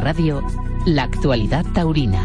[0.00, 0.42] Radio,
[0.86, 2.22] la actualidad taurina.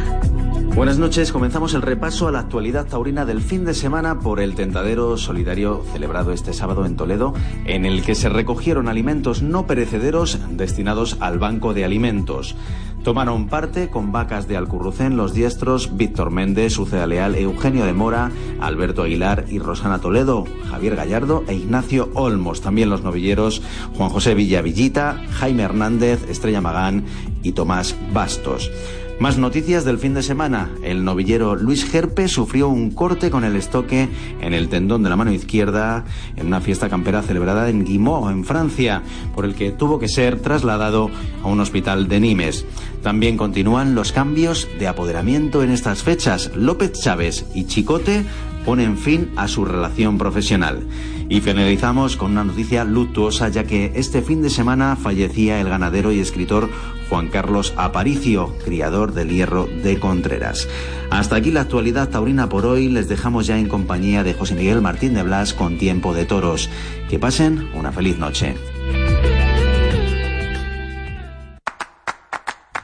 [0.75, 4.55] Buenas noches, comenzamos el repaso a la actualidad taurina del fin de semana por el
[4.55, 7.33] tentadero solidario celebrado este sábado en Toledo,
[7.65, 12.57] en el que se recogieron alimentos no perecederos destinados al Banco de Alimentos.
[13.05, 18.31] Tomaron parte con vacas de Alcurrucén los diestros Víctor Méndez, Uceda Leal, Eugenio de Mora,
[18.59, 22.61] Alberto Aguilar y Rosana Toledo, Javier Gallardo e Ignacio Olmos.
[22.61, 23.61] También los novilleros
[23.95, 27.05] Juan José Villavillita, Jaime Hernández, Estrella Magán
[27.43, 28.71] y Tomás Bastos.
[29.17, 30.69] Más noticias del fin de semana.
[30.83, 34.09] El novillero Luis Gerpe sufrió un corte con el estoque
[34.41, 36.03] en el tendón de la mano izquierda
[36.35, 40.41] en una fiesta campera celebrada en Guimau, en Francia, por el que tuvo que ser
[40.41, 41.09] trasladado
[41.43, 42.65] a un hospital de Nimes.
[43.05, 46.49] También continúan los cambios de apoderamiento en estas fechas.
[46.55, 48.25] López Chávez y Chicote
[48.65, 50.87] ponen fin a su relación profesional.
[51.29, 56.11] Y finalizamos con una noticia luctuosa ya que este fin de semana fallecía el ganadero
[56.11, 56.67] y escritor
[57.07, 60.67] Juan Carlos Aparicio, criador del hierro de Contreras.
[61.11, 62.89] Hasta aquí la actualidad taurina por hoy.
[62.89, 66.71] Les dejamos ya en compañía de José Miguel Martín de Blas con Tiempo de Toros.
[67.07, 68.55] Que pasen una feliz noche.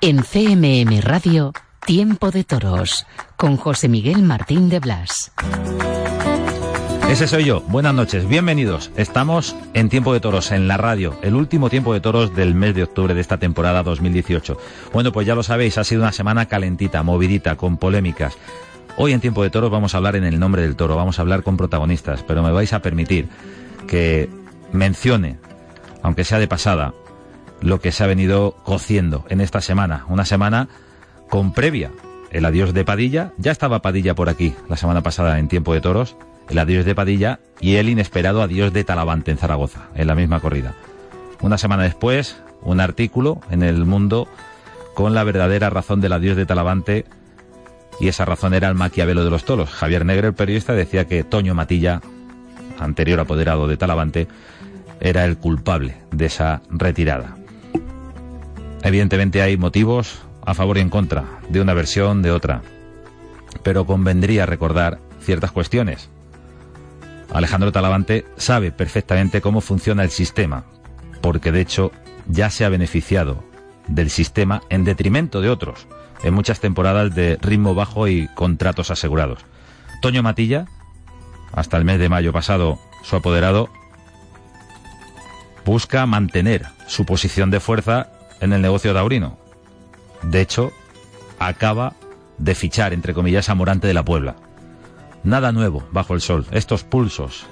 [0.03, 1.53] En CMM Radio,
[1.85, 3.05] Tiempo de Toros,
[3.37, 5.31] con José Miguel Martín de Blas.
[7.07, 7.61] Ese soy yo.
[7.67, 8.89] Buenas noches, bienvenidos.
[8.95, 12.73] Estamos en Tiempo de Toros, en la radio, el último Tiempo de Toros del mes
[12.73, 14.57] de octubre de esta temporada 2018.
[14.91, 18.35] Bueno, pues ya lo sabéis, ha sido una semana calentita, movidita, con polémicas.
[18.97, 21.21] Hoy en Tiempo de Toros vamos a hablar en el nombre del toro, vamos a
[21.21, 23.29] hablar con protagonistas, pero me vais a permitir
[23.85, 24.31] que
[24.71, 25.37] mencione,
[26.01, 26.91] aunque sea de pasada,
[27.61, 30.05] lo que se ha venido cociendo en esta semana.
[30.09, 30.67] Una semana
[31.29, 31.91] con previa.
[32.31, 35.81] El adiós de Padilla, ya estaba Padilla por aquí la semana pasada en Tiempo de
[35.81, 36.15] Toros,
[36.49, 40.39] el adiós de Padilla y el inesperado adiós de Talavante en Zaragoza, en la misma
[40.39, 40.73] corrida.
[41.41, 44.27] Una semana después, un artículo en El Mundo
[44.93, 47.05] con la verdadera razón del adiós de Talavante
[47.99, 49.69] y esa razón era el maquiavelo de los toros.
[49.69, 52.01] Javier Negre, el periodista, decía que Toño Matilla,
[52.79, 54.27] anterior apoderado de Talavante,
[54.99, 57.35] era el culpable de esa retirada.
[58.83, 62.61] Evidentemente hay motivos a favor y en contra, de una versión, de otra,
[63.63, 66.09] pero convendría recordar ciertas cuestiones.
[67.31, 70.65] Alejandro Talavante sabe perfectamente cómo funciona el sistema,
[71.21, 71.91] porque de hecho
[72.27, 73.43] ya se ha beneficiado
[73.87, 75.87] del sistema en detrimento de otros,
[76.23, 79.45] en muchas temporadas de ritmo bajo y contratos asegurados.
[80.01, 80.65] Toño Matilla,
[81.53, 83.69] hasta el mes de mayo pasado, su apoderado,
[85.65, 88.09] busca mantener su posición de fuerza
[88.41, 89.37] en el negocio taurino.
[90.23, 90.73] De hecho,
[91.39, 91.93] acaba
[92.37, 94.35] de fichar, entre comillas, a Morante de la Puebla.
[95.23, 96.45] Nada nuevo bajo el sol.
[96.51, 97.45] Estos pulsos,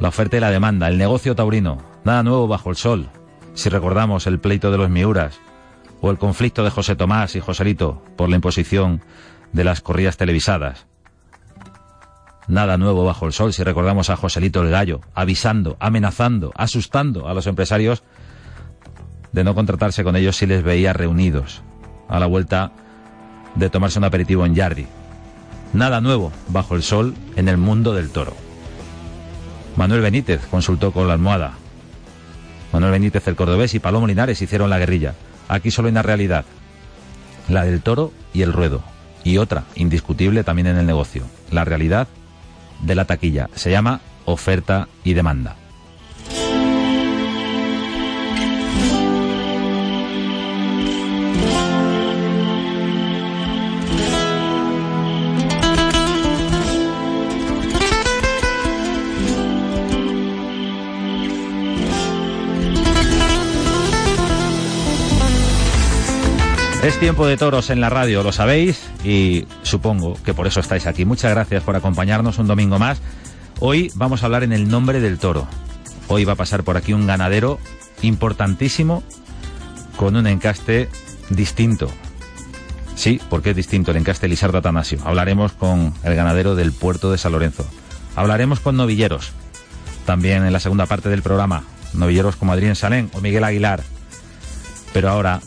[0.00, 3.10] la oferta y la demanda, el negocio taurino, nada nuevo bajo el sol.
[3.54, 5.38] Si recordamos el pleito de los Miuras
[6.00, 9.02] o el conflicto de José Tomás y Joselito por la imposición
[9.52, 10.86] de las corridas televisadas.
[12.46, 17.34] Nada nuevo bajo el sol si recordamos a Joselito el Gallo avisando, amenazando, asustando a
[17.34, 18.02] los empresarios
[19.32, 21.62] de no contratarse con ellos si les veía reunidos
[22.08, 22.72] a la vuelta
[23.54, 24.86] de tomarse un aperitivo en Yardi.
[25.72, 28.34] Nada nuevo bajo el sol en el mundo del toro.
[29.76, 31.52] Manuel Benítez consultó con la almohada.
[32.72, 35.14] Manuel Benítez, el cordobés y Palomo Linares hicieron la guerrilla.
[35.48, 36.44] Aquí solo hay una realidad.
[37.48, 38.82] La del toro y el ruedo.
[39.24, 41.24] Y otra, indiscutible también en el negocio.
[41.50, 42.08] La realidad
[42.82, 43.48] de la taquilla.
[43.54, 45.56] Se llama oferta y demanda.
[66.82, 70.86] Es tiempo de toros en la radio, lo sabéis, y supongo que por eso estáis
[70.86, 71.04] aquí.
[71.04, 73.02] Muchas gracias por acompañarnos un domingo más.
[73.58, 75.46] Hoy vamos a hablar en el nombre del toro.
[76.08, 77.58] Hoy va a pasar por aquí un ganadero
[78.00, 79.02] importantísimo
[79.96, 80.88] con un encaste
[81.28, 81.90] distinto.
[82.94, 85.00] Sí, porque es distinto el encaste Lizardo Atanasio.
[85.04, 87.66] Hablaremos con el ganadero del puerto de San Lorenzo.
[88.16, 89.32] Hablaremos con novilleros.
[90.06, 91.62] También en la segunda parte del programa.
[91.92, 93.82] Novilleros como Adrián Salén o Miguel Aguilar.
[94.94, 95.42] Pero ahora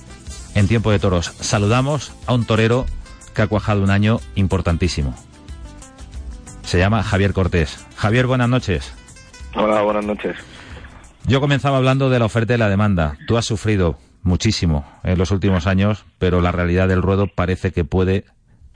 [0.56, 1.26] en Tiempo de Toros.
[1.26, 2.86] Saludamos a un torero
[3.34, 5.16] que ha cuajado un año importantísimo.
[6.64, 7.86] Se llama Javier Cortés.
[7.96, 8.94] Javier, buenas noches.
[9.56, 10.36] Hola, buenas noches.
[11.26, 13.18] Yo comenzaba hablando de la oferta y la demanda.
[13.28, 17.86] Tú has sufrido muchísimo en los últimos años, pero la realidad del ruedo parece que
[17.86, 18.26] puede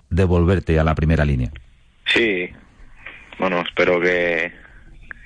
[0.09, 1.51] devolverte a la primera línea.
[2.05, 2.49] Sí,
[3.39, 4.51] bueno, espero que,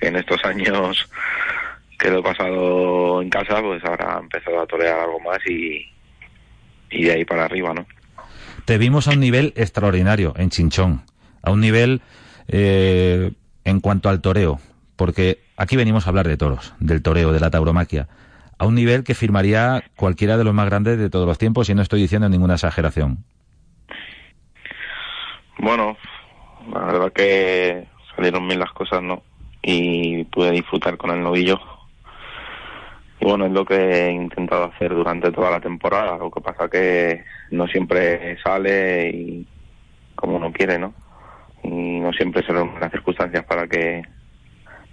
[0.00, 1.08] en estos años
[1.98, 5.91] que lo he pasado en casa, pues ahora he empezado a torear algo más y,
[6.92, 7.86] y de ahí para arriba, ¿no?
[8.64, 11.02] Te vimos a un nivel extraordinario en Chinchón,
[11.42, 12.00] a un nivel
[12.48, 13.32] eh,
[13.64, 14.60] en cuanto al toreo,
[14.96, 18.08] porque aquí venimos a hablar de toros, del toreo, de la tauromaquia,
[18.58, 21.74] a un nivel que firmaría cualquiera de los más grandes de todos los tiempos y
[21.74, 23.24] no estoy diciendo ninguna exageración.
[25.58, 25.96] Bueno,
[26.72, 29.22] la verdad que salieron bien las cosas, ¿no?
[29.62, 31.58] Y pude disfrutar con el novillo.
[33.22, 36.18] Y bueno, es lo que he intentado hacer durante toda la temporada.
[36.18, 37.22] Lo que pasa que
[37.52, 39.46] no siempre sale y
[40.16, 40.92] como uno quiere, ¿no?
[41.62, 44.02] Y no siempre se las circunstancias para que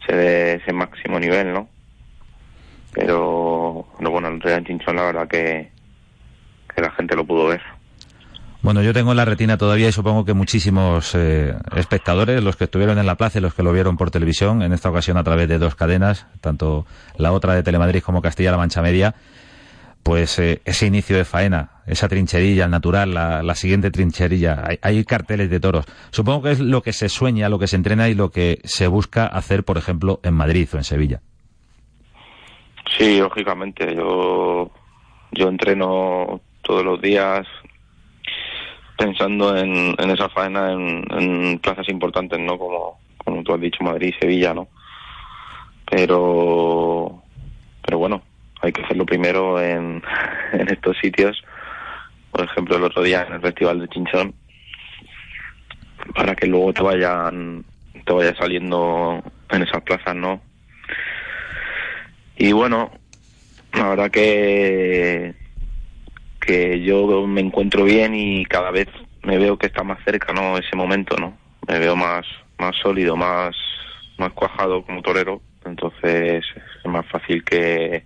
[0.05, 1.69] se dé ese máximo nivel, ¿no?
[2.93, 5.71] Pero, bueno, el Real Chinchón la verdad que,
[6.75, 7.78] que la gente lo pudo ver.
[8.61, 12.65] Bueno, yo tengo en la retina todavía y supongo que muchísimos eh, espectadores, los que
[12.65, 15.23] estuvieron en la plaza y los que lo vieron por televisión, en esta ocasión a
[15.23, 16.85] través de dos cadenas, tanto
[17.17, 19.15] la otra de Telemadrid como Castilla-La Mancha Media,
[20.03, 25.49] pues eh, ese inicio de faena, esa trincherilla natural, la, siguiente trincherilla, hay, hay, carteles
[25.49, 25.85] de toros.
[26.11, 28.87] Supongo que es lo que se sueña, lo que se entrena y lo que se
[28.87, 31.21] busca hacer, por ejemplo, en Madrid o en Sevilla.
[32.97, 33.95] Sí, lógicamente.
[33.95, 34.69] Yo,
[35.31, 37.45] yo entreno todos los días,
[38.99, 42.59] pensando en, esa faena en, plazas importantes, ¿no?
[42.59, 44.67] Como, como tú has dicho, Madrid, Sevilla, ¿no?
[45.89, 47.23] Pero,
[47.81, 48.21] pero bueno,
[48.61, 50.03] hay que hacerlo primero en,
[50.51, 51.41] en estos sitios.
[52.31, 54.35] Por ejemplo, el otro día en el Festival de Chinchón,
[56.13, 57.63] para que luego te vayan,
[58.05, 60.41] te vaya saliendo en esas plazas, ¿no?
[62.35, 62.91] Y bueno,
[63.73, 65.35] la verdad que
[66.49, 68.87] que yo me encuentro bien y cada vez
[69.21, 70.57] me veo que está más cerca, ¿no?
[70.57, 71.37] Ese momento, ¿no?
[71.67, 72.25] Me veo más,
[72.57, 73.55] más sólido, más,
[74.17, 76.43] más cuajado como torero, entonces
[76.83, 78.03] es más fácil que,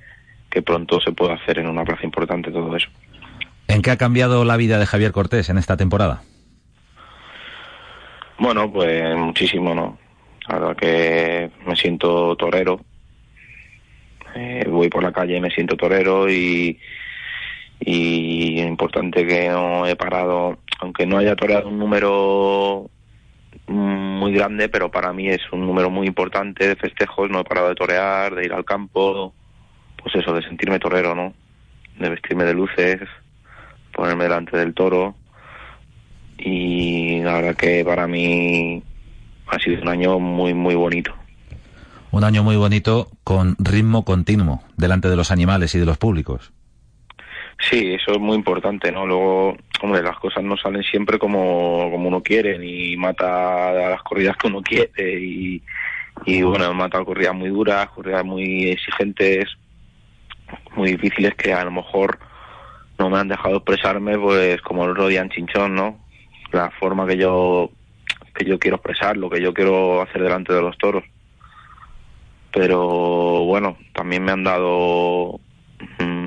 [0.50, 2.90] que pronto se pueda hacer en una plaza importante todo eso.
[3.69, 6.24] ¿En qué ha cambiado la vida de Javier Cortés en esta temporada?
[8.40, 9.98] Bueno, pues muchísimo, ¿no?
[10.50, 12.81] Verdad que me siento torero.
[14.36, 16.78] Eh, voy por la calle y me siento torero y,
[17.85, 22.89] y es importante que no he parado, aunque no haya toreado un número
[23.68, 27.69] muy grande, pero para mí es un número muy importante de festejos, no he parado
[27.69, 29.33] de torear, de ir al campo,
[30.01, 31.33] pues eso, de sentirme torero, ¿no?
[32.00, 33.01] De vestirme de luces,
[33.94, 35.15] ponerme delante del toro
[36.38, 38.83] y la verdad que para mí
[39.47, 41.13] ha sido un año muy, muy bonito.
[42.12, 46.51] Un año muy bonito con ritmo continuo delante de los animales y de los públicos.
[47.59, 49.05] Sí, eso es muy importante, ¿no?
[49.05, 54.03] Luego, hombre, las cosas no salen siempre como, como uno quiere, ni mata a las
[54.03, 55.61] corridas que uno quiere, y,
[56.44, 59.45] bueno, mata corridas muy duras, corridas muy exigentes,
[60.75, 62.19] muy difíciles que a lo mejor
[63.00, 65.99] no me han dejado expresarme, pues como el Rodian Chinchón, ¿no?
[66.51, 67.71] La forma que yo
[68.33, 71.04] que yo quiero expresar, lo que yo quiero hacer delante de los toros.
[72.51, 75.39] Pero bueno, también me han dado
[75.99, 76.22] mm,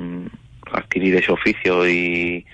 [0.73, 2.45] adquirir ese oficio y,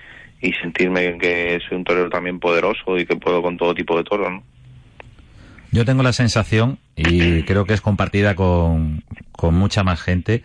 [0.60, 4.30] sentirme que soy un torero también poderoso y que puedo con todo tipo de toros,
[4.30, 4.42] ¿no?
[5.72, 9.02] Yo tengo la sensación, y creo que es compartida con,
[9.32, 10.44] con mucha más gente,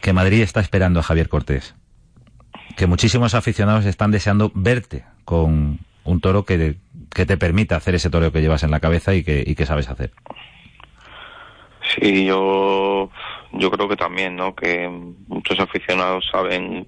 [0.00, 1.74] que Madrid está esperando a Javier Cortés.
[2.76, 6.76] Que muchísimos aficionados están deseando verte con un toro que,
[7.14, 9.66] que te permita hacer ese toreo que llevas en la cabeza y que, y que
[9.66, 10.12] sabes hacer.
[11.94, 13.10] Sí, yo
[13.58, 14.54] yo creo que también, ¿no?
[14.54, 14.88] Que
[15.28, 16.86] muchos aficionados saben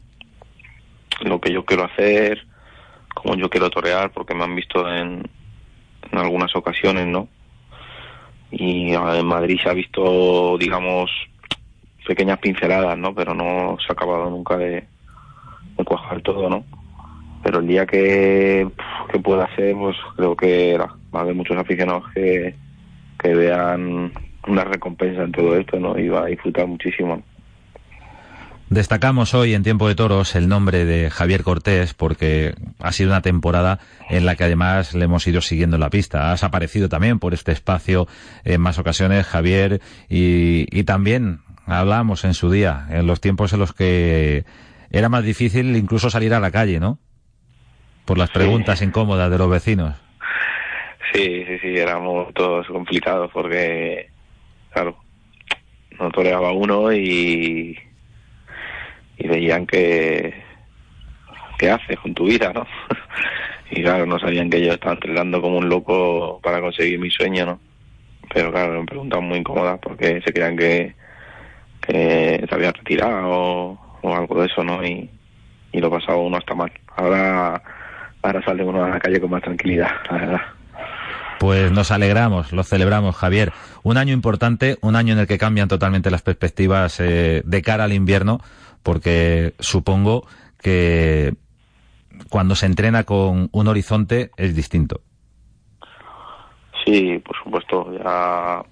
[1.22, 2.46] lo que yo quiero hacer,
[3.14, 5.28] cómo yo quiero torear, porque me han visto en,
[6.10, 7.28] en algunas ocasiones, ¿no?
[8.50, 11.10] Y en Madrid se ha visto, digamos,
[12.06, 13.14] pequeñas pinceladas, ¿no?
[13.14, 14.84] Pero no se ha acabado nunca de,
[15.84, 16.64] cuajar todo, ¿no?
[17.42, 18.66] Pero el día que,
[19.12, 22.54] que pueda hacer, pues creo que va a haber muchos aficionados que,
[23.18, 24.12] que vean
[24.48, 25.98] una recompensa en todo esto, ¿no?
[25.98, 27.22] Y va a disfrutar muchísimo.
[28.70, 33.22] Destacamos hoy en Tiempo de Toros el nombre de Javier Cortés porque ha sido una
[33.22, 33.78] temporada
[34.10, 36.32] en la que además le hemos ido siguiendo la pista.
[36.32, 38.06] Has aparecido también por este espacio
[38.44, 43.60] en más ocasiones, Javier, y, y también hablamos en su día, en los tiempos en
[43.60, 44.44] los que
[44.90, 46.98] era más difícil incluso salir a la calle, ¿no?
[48.04, 49.94] Por las preguntas incómodas de los vecinos.
[51.12, 54.10] Sí, sí, sí, éramos todos complicados porque
[54.70, 54.96] claro,
[55.98, 57.78] no toreaba uno y,
[59.18, 60.48] y veían que
[61.58, 62.66] qué haces con tu vida, ¿no?
[63.70, 67.44] y claro, no sabían que yo estaba entrenando como un loco para conseguir mi sueño,
[67.44, 67.60] ¿no?
[68.32, 70.94] Pero claro, me preguntan muy incómodas porque se creían que,
[71.80, 74.84] que se había retirado o, algo de eso, ¿no?
[74.84, 75.10] Y,
[75.72, 76.72] y lo pasaba uno hasta mal.
[76.96, 77.60] Ahora,
[78.22, 80.40] ahora sale uno a la calle con más tranquilidad, la verdad.
[81.40, 83.52] Pues nos alegramos, lo celebramos, Javier.
[83.88, 87.84] Un año importante, un año en el que cambian totalmente las perspectivas eh, de cara
[87.84, 88.38] al invierno,
[88.82, 90.26] porque supongo
[90.60, 91.32] que
[92.28, 95.00] cuando se entrena con un horizonte es distinto.
[96.84, 97.90] Sí, por supuesto.
[97.96, 98.62] Ya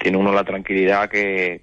[0.00, 1.60] tiene uno la tranquilidad que,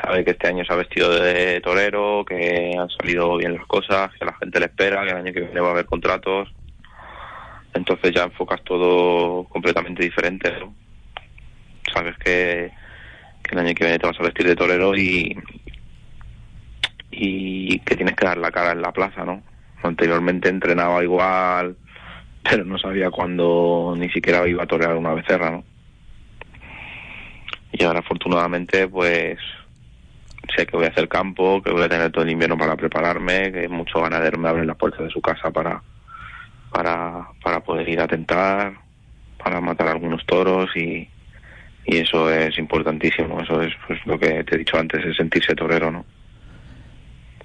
[0.00, 4.12] sabe que este año se ha vestido de torero, que han salido bien las cosas,
[4.16, 6.48] que la gente le espera, que el año que viene va a haber contratos.
[7.74, 10.52] Entonces ya enfocas todo completamente diferente.
[11.92, 12.72] Sabes que,
[13.50, 15.36] el año que viene te vas a vestir de torero y,
[17.10, 19.42] y que tienes que dar la cara en la plaza, ¿no?
[19.82, 21.76] Anteriormente entrenaba igual,
[22.42, 25.64] pero no sabía cuándo ni siquiera iba a torear una becerra, ¿no?
[27.72, 29.38] Y ahora afortunadamente pues
[30.54, 33.52] sé que voy a hacer campo, que voy a tener todo el invierno para prepararme,
[33.52, 35.82] que muchos ganaderos me abren las puertas de su casa para,
[36.70, 38.74] para, para poder ir a tentar,
[39.42, 41.08] para matar algunos toros y,
[41.86, 45.54] y eso es importantísimo, eso es pues, lo que te he dicho antes, es sentirse
[45.54, 46.04] torero, ¿no?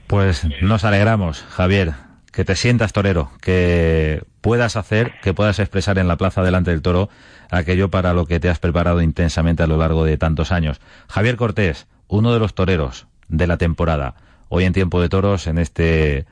[0.08, 1.94] Pues nos alegramos, Javier,
[2.32, 6.82] que te sientas torero, que puedas hacer, que puedas expresar en la plaza delante del
[6.82, 7.10] toro
[7.50, 10.82] aquello para lo que te has preparado intensamente a lo largo de tantos años.
[11.08, 14.16] Javier Cortés, uno de los toreros de la temporada,
[14.50, 16.26] hoy en Tiempo de Toros, en este,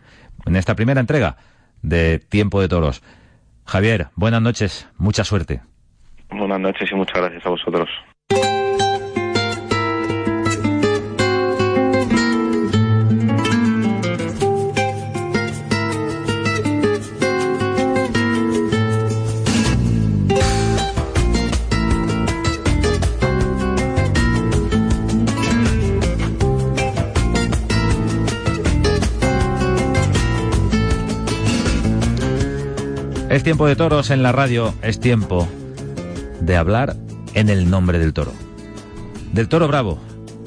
[0.45, 1.37] en esta primera entrega
[1.81, 3.01] de Tiempo de Toros.
[3.65, 5.61] Javier, buenas noches, mucha suerte.
[6.31, 7.89] Buenas noches y muchas gracias a vosotros.
[33.29, 35.47] Es tiempo de toros en la radio, es tiempo
[36.41, 36.95] de hablar
[37.33, 38.33] en el nombre del toro.
[39.33, 39.99] Del toro bravo,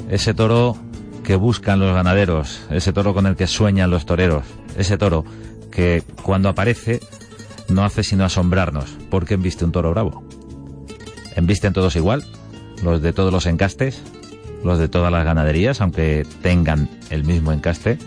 [0.09, 0.77] ese toro
[1.23, 4.45] que buscan los ganaderos, ese toro con el que sueñan los toreros,
[4.77, 5.25] ese toro
[5.71, 7.01] que cuando aparece
[7.69, 10.25] no hace sino asombrarnos, porque embiste un toro bravo.
[11.37, 12.25] ¿Embisten todos igual?
[12.83, 14.03] Los de todos los encastes,
[14.65, 17.99] los de todas las ganaderías, aunque tengan el mismo encaste.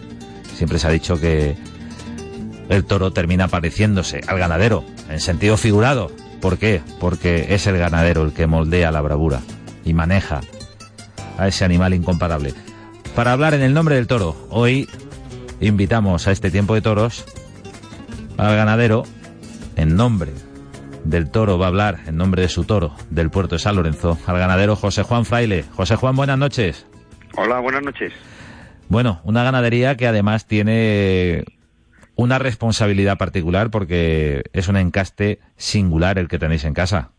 [0.56, 1.56] Siempre se ha dicho que
[2.70, 6.12] el toro termina pareciéndose al ganadero, en sentido figurado.
[6.46, 6.84] ¿Por qué?
[7.00, 9.40] Porque es el ganadero el que moldea la bravura
[9.84, 10.42] y maneja
[11.40, 12.54] a ese animal incomparable.
[13.16, 14.88] Para hablar en el nombre del toro, hoy
[15.60, 17.26] invitamos a este tiempo de toros
[18.38, 19.06] al ganadero
[19.76, 20.34] en nombre
[21.04, 24.20] del toro, va a hablar en nombre de su toro del puerto de San Lorenzo,
[24.28, 25.66] al ganadero José Juan Fraile.
[25.72, 26.86] José Juan, buenas noches.
[27.38, 28.14] Hola, buenas noches.
[28.88, 31.44] Bueno, una ganadería que además tiene
[32.16, 37.12] una responsabilidad particular porque es un encaste singular el que tenéis en casa.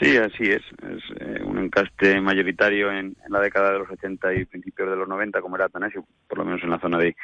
[0.00, 0.62] Sí, así es.
[0.82, 5.08] Es eh, un encaste mayoritario en, la década de los 80 y principios de los
[5.08, 7.16] 90, como era Atanasio, por lo menos en la zona de,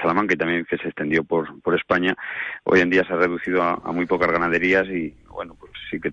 [0.00, 2.16] Salamanca y también que se extendió por, por España.
[2.64, 6.12] Hoy en día se ha reducido a, muy pocas ganaderías y, bueno, pues sí que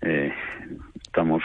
[0.00, 0.32] eh,
[1.02, 1.42] estamos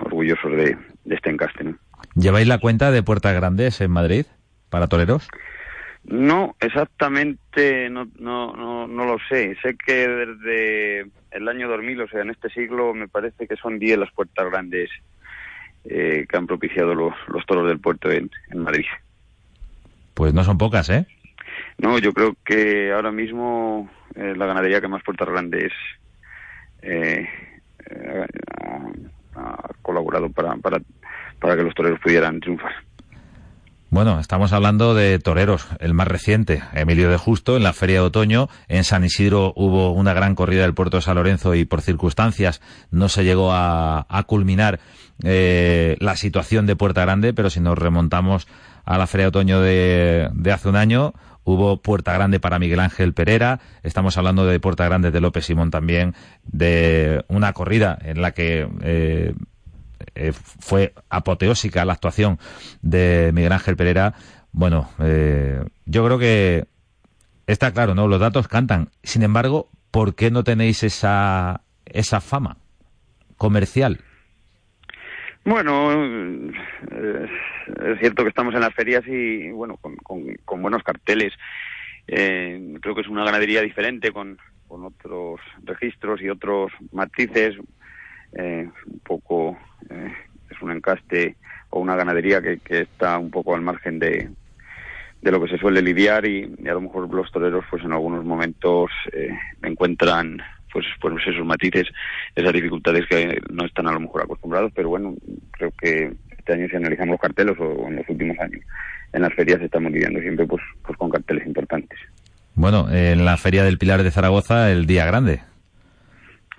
[0.00, 1.74] orgullosos de, este encaste.
[2.14, 4.26] ¿Lleváis la cuenta de Puertas Grandes en Madrid
[4.70, 5.28] para toreros?
[6.04, 9.56] No, exactamente no, no, no, no lo sé.
[9.62, 13.78] Sé que desde el año 2000, o sea, en este siglo, me parece que son
[13.78, 14.90] 10 las puertas grandes
[15.84, 18.84] eh, que han propiciado los, los toros del puerto en, Madrid.
[20.12, 21.06] Pues no son pocas, ¿eh?
[21.78, 25.72] No, yo creo que ahora mismo eh, la ganadería que más puertas grandes
[26.82, 27.26] eh,
[28.62, 30.80] ha, ha, colaborado para, para,
[31.40, 32.74] para que los toreros pudieran triunfar.
[33.94, 38.06] Bueno, estamos hablando de toreros, el más reciente, Emilio de Justo, en la Feria de
[38.06, 38.48] Otoño.
[38.66, 42.60] En San Isidro hubo una gran corrida del puerto de San Lorenzo y por circunstancias
[42.90, 44.80] no se llegó a, culminar
[45.22, 48.48] eh, la situación de Puerta Grande, pero si nos remontamos
[48.84, 53.14] a la Feria de Otoño de, hace un año, hubo Puerta Grande para Miguel Ángel
[53.14, 58.32] Pereira, estamos hablando de Puerta Grande de López Simón también, de una corrida en la
[58.32, 59.34] que eh,
[60.14, 62.38] eh, fue apoteósica la actuación
[62.82, 64.14] de Miguel Ángel Pereira.
[64.52, 66.64] Bueno, eh, yo creo que
[67.46, 68.08] está claro, ¿no?
[68.08, 68.88] Los datos cantan.
[69.02, 72.56] Sin embargo, ¿por qué no tenéis esa, esa fama
[73.36, 74.00] comercial?
[75.44, 77.28] Bueno, eh,
[77.86, 79.96] es cierto que estamos en las ferias y, bueno, con,
[80.44, 81.32] con, buenos carteles.
[82.06, 87.56] creo que es una ganadería diferente con, con otros registros y otros matices,
[88.38, 89.56] un poco
[89.90, 90.12] eh,
[90.50, 91.36] es un encaste
[91.70, 94.30] o una ganadería que, está un poco al margen de,
[95.22, 98.24] de lo que se suele lidiar y, a lo mejor los toreros pues en algunos
[98.24, 99.30] momentos eh,
[99.62, 100.38] encuentran
[100.72, 101.86] pues pues esos matices,
[102.34, 105.14] esas dificultades que no están a lo mejor acostumbrados, pero bueno,
[105.52, 108.60] creo que este año si analizamos los carteles o en los últimos años
[109.12, 111.98] en las ferias estamos lidiando siempre pues, pues con carteles importantes.
[112.56, 115.40] Bueno, en la Feria del Pilar de Zaragoza el día grande.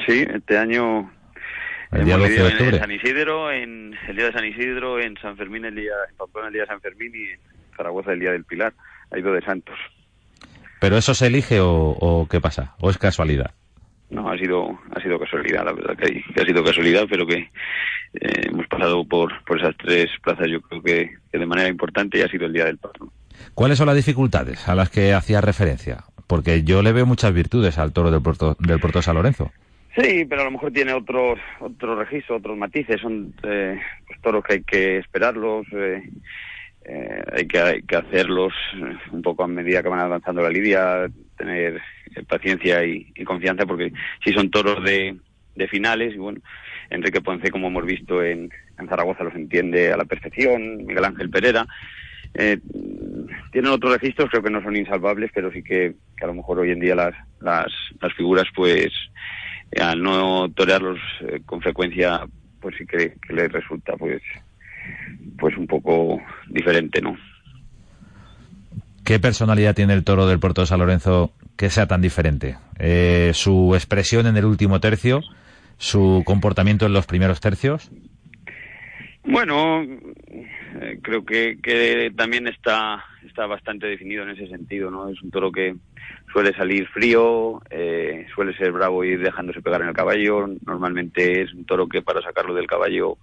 [0.05, 1.09] Sí, este año
[1.95, 2.75] el día 12 de octubre.
[2.77, 6.15] En San Isidro, en el día de San Isidro, en San Fermín el día, en
[6.15, 7.39] Pamplona el día de San Fermín y en
[7.75, 8.73] Zaragoza el día del Pilar.
[9.11, 9.75] Hay dos de Santos.
[10.79, 12.75] ¿Pero eso se elige o, qué pasa?
[12.79, 13.51] ¿O es casualidad?
[14.09, 17.37] No, ha sido ha sido casualidad, la verdad que, ha sido casualidad, pero que
[18.13, 22.21] eh, hemos pasado por, por esas tres plazas, yo creo que, de manera importante y
[22.21, 23.09] ha sido el día del patrón.
[23.53, 26.03] ¿Cuáles son las dificultades a las que hacía referencia?
[26.27, 29.51] Porque yo le veo muchas virtudes al toro del Puerto, del Puerto San Lorenzo.
[29.97, 32.99] Sí, pero a lo mejor tiene otros otros registros, otros matices.
[32.99, 36.03] Son eh, pues, toros que hay que esperarlos, eh,
[36.83, 38.53] eh, hay, que, hacerlos
[39.11, 41.81] un poco a medida que van avanzando la lidia, tener
[42.27, 43.91] paciencia y, confianza, porque
[44.23, 45.15] si son toros de,
[45.55, 46.41] de finales, y bueno,
[46.89, 51.29] Enrique Ponce, como hemos visto en, en Zaragoza, los entiende a la perfección, Miguel Ángel
[51.29, 51.65] Pereira.
[52.33, 52.59] Eh,
[53.51, 56.59] tienen otros registros, creo que no son insalvables, pero sí que, que a lo mejor
[56.59, 57.71] hoy en día las, las,
[58.01, 58.91] las figuras, pues
[59.79, 62.27] al no torearlos eh, con frecuencia,
[62.59, 64.21] pues sí que, les resulta pues
[65.37, 67.17] pues un poco diferente, ¿no?
[69.03, 72.57] ¿Qué personalidad tiene el toro del Puerto de San Lorenzo que sea tan diferente?
[72.79, 75.21] Eh, ¿Su expresión en el último tercio?
[75.77, 77.91] ¿Su comportamiento en los primeros tercios?
[79.27, 85.09] Bueno, eh, creo que, que también está, está bastante definido en ese sentido, ¿no?
[85.09, 85.75] Es un toro que,
[86.35, 90.47] suele salir frío, eh, suele ser bravo y ir dejándose pegar en el caballo.
[90.65, 93.17] Normalmente es un toro que para sacarlo del caballo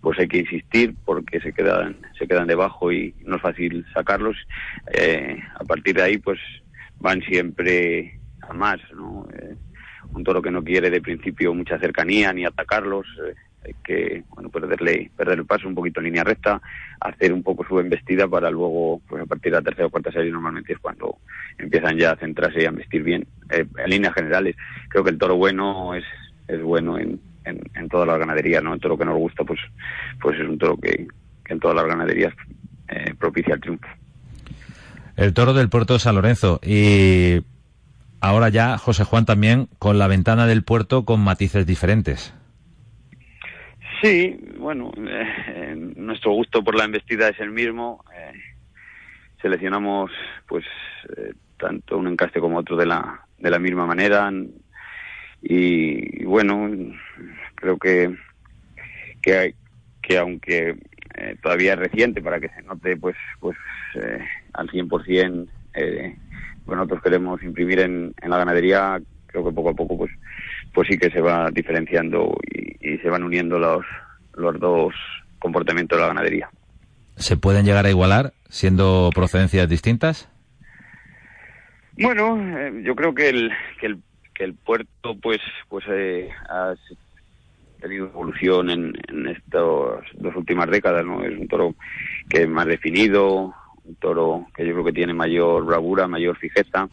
[0.00, 4.36] pues hay que insistir porque se quedan se quedan debajo y no es fácil sacarlos.
[4.90, 6.38] Eh, a partir de ahí pues
[6.98, 9.28] van siempre a más, ¿no?
[9.38, 9.54] Eh,
[10.14, 13.34] un toro que no quiere de principio mucha cercanía ni atacarlos hay
[13.82, 16.60] que bueno perderle perder el paso un poquito en línea recta
[17.00, 20.12] hacer un poco su embestida para luego pues a partir de la tercera o cuarta
[20.12, 21.18] serie normalmente es cuando
[21.58, 24.56] empiezan ya a centrarse y a investir bien eh, en líneas generales.
[24.88, 26.04] Creo que el toro bueno es
[26.48, 29.60] es bueno en, en, todas las ganaderías no el toro que nos gusta pues
[30.20, 31.08] pues es un toro que,
[31.48, 32.34] en todas las ganaderías
[32.88, 33.88] eh, propicia el triunfo.
[35.16, 36.60] El toro del puerto de San Lorenzo.
[36.62, 37.42] Y
[38.20, 42.34] ahora ya José Juan también con la ventana del puerto con matices diferentes
[44.02, 48.04] Sí, bueno, eh, nuestro gusto por la embestida es el mismo.
[48.14, 48.32] Eh,
[49.40, 50.10] seleccionamos,
[50.46, 50.64] pues,
[51.16, 54.30] eh, tanto un encaste como otro de la, de la misma manera.
[55.40, 56.94] Y, bueno,
[57.54, 58.14] creo que,
[59.22, 59.54] que,
[60.02, 60.76] que aunque
[61.42, 63.56] todavía es reciente para que se note, pues, pues
[64.52, 66.16] al 100%, eh,
[66.66, 70.10] bueno, nosotros queremos imprimir en, en la ganadería, creo que poco a poco, pues,
[70.76, 73.82] pues sí que se va diferenciando y, se van uniendo los,
[74.34, 74.92] los dos
[75.38, 76.50] comportamientos de la ganadería.
[77.16, 80.28] ¿Se pueden llegar a igualar siendo procedencias distintas?
[81.96, 84.02] Bueno, eh, yo creo que el, que el,
[84.34, 86.74] que el puerto pues pues eh, ha
[87.80, 89.62] tenido evolución en, en estas
[90.12, 91.24] dos últimas décadas, ¿no?
[91.24, 91.74] Es un toro
[92.28, 96.86] que es más definido, un toro que yo creo que tiene mayor bravura, mayor fijeza,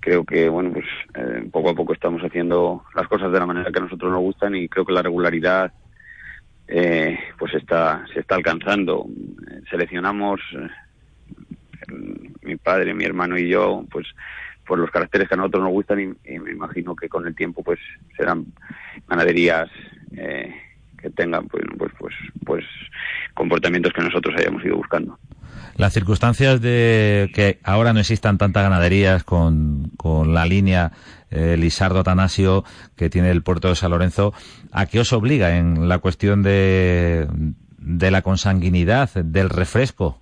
[0.00, 3.70] creo que bueno pues eh, poco a poco estamos haciendo las cosas de la manera
[3.70, 5.72] que a nosotros nos gustan y creo que la regularidad
[6.66, 9.06] eh, pues está se está alcanzando.
[9.68, 10.68] Seleccionamos eh,
[12.42, 14.06] mi padre mi hermano y yo pues
[14.66, 17.62] por los caracteres que a nosotros nos gustan y, me imagino que con el tiempo
[17.62, 17.80] pues
[18.16, 18.46] serán
[19.08, 19.68] ganaderías
[20.12, 22.64] que tengan pues pues pues pues
[23.34, 25.18] comportamientos que nosotros hayamos ido buscando
[25.80, 30.92] las circunstancias de que ahora no existan tantas ganaderías con, con la línea
[31.30, 32.64] eh, Lisardo Tanasio
[32.98, 34.34] que tiene el puerto de San Lorenzo,
[34.72, 37.26] ¿a qué os obliga en la cuestión de,
[37.78, 40.20] de la consanguinidad, del refresco?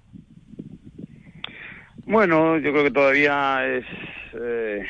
[2.06, 3.84] Bueno, yo creo que todavía es,
[4.40, 4.86] eh,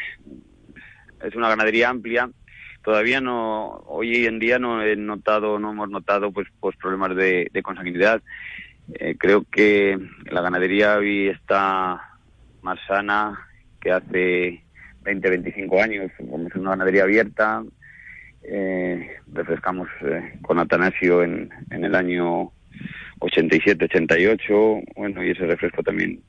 [1.24, 2.28] es una ganadería amplia.
[2.84, 7.60] Todavía no, hoy en día no he notado, no hemos notado pues, pues problemas de
[7.62, 8.22] consanguinidad.
[8.94, 9.98] Eh, creo que
[10.30, 12.00] la ganadería hoy está
[12.62, 13.38] más sana
[13.80, 14.62] que hace
[15.02, 16.10] 20, 25 años.
[16.16, 17.62] Como es una ganadería abierta,
[18.42, 22.52] eh, refrescamos eh, con Atanasio en, en el año
[23.20, 24.80] 87, 88.
[24.96, 26.20] Bueno, y ese refresco también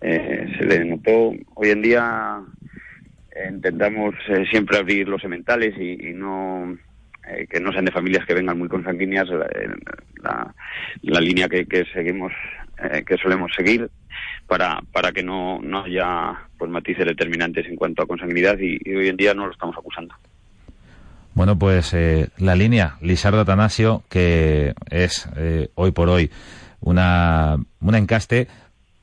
[0.00, 1.34] eh, se le notó.
[1.54, 2.40] Hoy en día
[3.48, 4.14] intentamos
[4.50, 6.76] siempre abrir los sementales y, y no
[7.28, 9.28] eh, que no sean de familias que vengan muy consanguíneas,
[10.22, 10.54] la,
[11.02, 12.32] la, línea que, seguimos,
[12.82, 13.90] eh, que solemos seguir,
[14.46, 19.08] para, para que no, no haya pues matices determinantes en cuanto a consanguinidad y, hoy
[19.08, 20.14] en día no lo estamos acusando.
[21.34, 26.30] Bueno, pues eh, la línea Lisardo Atanasio, que es eh, hoy por hoy
[26.80, 28.48] una, una encaste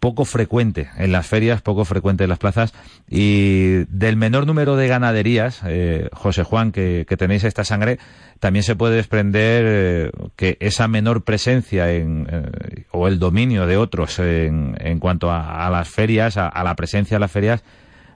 [0.06, 2.76] poco frecuente en las ferias, poco frecuente en las plazas
[3.10, 7.98] y del menor número de ganaderías, eh, José Juan, que, tenéis esta sangre,
[8.40, 13.78] también se puede desprender eh, que esa menor presencia en, eh, o el dominio de
[13.78, 17.64] otros en, en cuanto a, las ferias, a, la presencia en las ferias,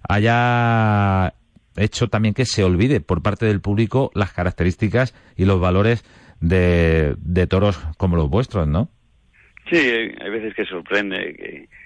[0.07, 1.33] haya
[1.75, 6.05] hecho también que se olvide por parte del público las características y los valores
[6.39, 8.91] de, de toros como los vuestros, ¿no?
[9.71, 11.78] Sí, hay veces que sorprende que,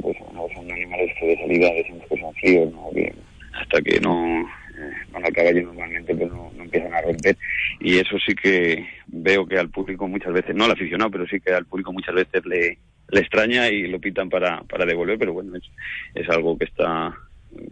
[0.00, 2.90] pues, no son animales que de salida decimos que son fríos, ¿no?
[2.94, 3.12] que
[3.52, 7.36] hasta que no eh, van al caballo normalmente pues no, empiezan a romper
[7.80, 11.40] y eso sí que veo que al público muchas veces, no al aficionado, pero sí
[11.40, 12.78] que al público muchas veces le,
[13.10, 15.64] le extraña y lo pitan para, para devolver, pero bueno, es,
[16.14, 17.14] es algo que está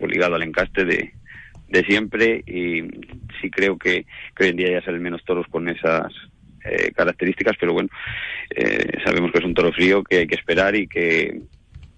[0.01, 1.13] ligado al encaste de,
[1.69, 2.83] de siempre y
[3.41, 4.05] sí creo que,
[4.37, 6.13] que hoy en día ya salen menos toros con esas
[6.65, 7.89] eh, características, pero bueno,
[8.55, 11.41] eh, sabemos que es un toro frío que hay que esperar y que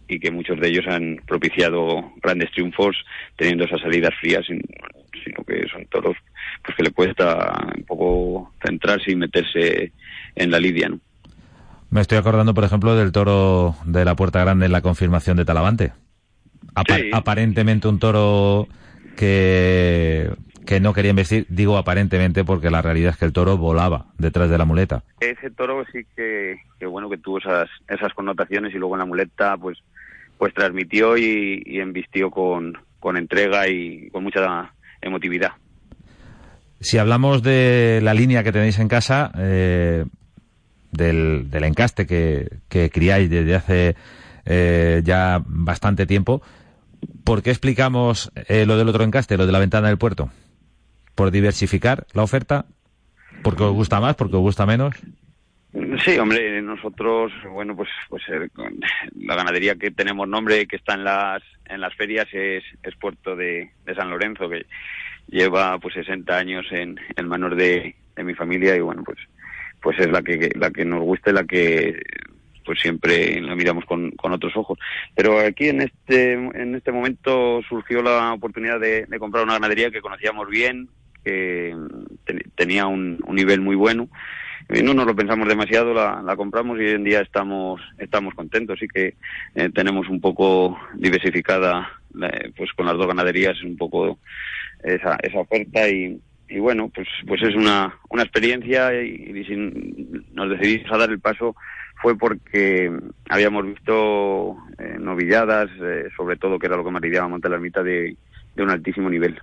[0.09, 2.97] y que muchos de ellos han propiciado grandes triunfos
[3.37, 6.17] teniendo esas salidas frías, sino que son toros
[6.65, 9.93] pues que le cuesta un poco centrarse y meterse
[10.35, 11.01] en la lidia, ¿no?
[11.91, 15.45] Me estoy acordando, por ejemplo, del toro de la Puerta Grande en la confirmación de
[15.45, 15.93] Talavante.
[17.13, 18.67] Aparentemente un toro
[19.17, 20.29] que
[20.65, 24.51] que no quería investir, digo aparentemente porque la realidad es que el toro volaba detrás
[24.51, 25.03] de la muleta.
[25.21, 29.57] Ese toro sí que, bueno que tuvo esas, esas connotaciones y luego en la muleta
[29.57, 29.79] pues
[30.39, 35.53] pues transmitió y, y embistió con, con entrega y con mucha emotividad.
[36.81, 40.05] Si hablamos de la línea que tenéis en casa, eh,
[40.91, 43.97] del, encaste que, que, criáis desde hace
[44.45, 46.43] eh, ya bastante tiempo,
[47.25, 50.31] ¿por qué explicamos eh, lo del otro encaste, lo de la ventana del puerto?
[51.15, 52.67] por diversificar la oferta?
[53.43, 54.17] ¿Porque os gusta más?
[54.17, 54.95] ¿Porque os gusta menos?
[56.05, 58.49] Sí, hombre, nosotros, bueno, pues, pues eh,
[59.21, 63.35] la ganadería que tenemos nombre, que está en las en las ferias, es, es Puerto
[63.35, 64.67] de, San Lorenzo, que
[65.29, 69.19] lleva pues 60 años en, el manos de, mi familia y bueno, pues
[69.83, 72.01] pues es la que la que nos gusta y la que
[72.65, 74.79] pues siempre la miramos con, con otros ojos.
[75.17, 80.01] Pero aquí en este en este momento surgió la oportunidad de comprar una ganadería que
[80.01, 80.89] conocíamos bien,
[81.25, 81.75] que
[82.55, 84.09] tenía un, nivel muy bueno.
[84.71, 88.83] Y no nos lo pensamos demasiado, la, compramos y hoy en día estamos estamos contentos.
[88.83, 89.15] y que
[89.55, 91.91] eh, tenemos un poco diversificada,
[92.23, 94.19] eh, pues con las dos ganaderías, un poco
[94.83, 99.55] esa, esa oferta y, y bueno, pues pues es una, una experiencia y, si
[100.33, 101.55] nos decidimos a dar el paso
[102.01, 102.91] fue porque
[103.29, 105.71] habíamos visto eh, novilladas,
[106.17, 108.17] sobre todo que era lo que más lidiaba Monte la de,
[108.55, 109.39] de un altísimo nivel.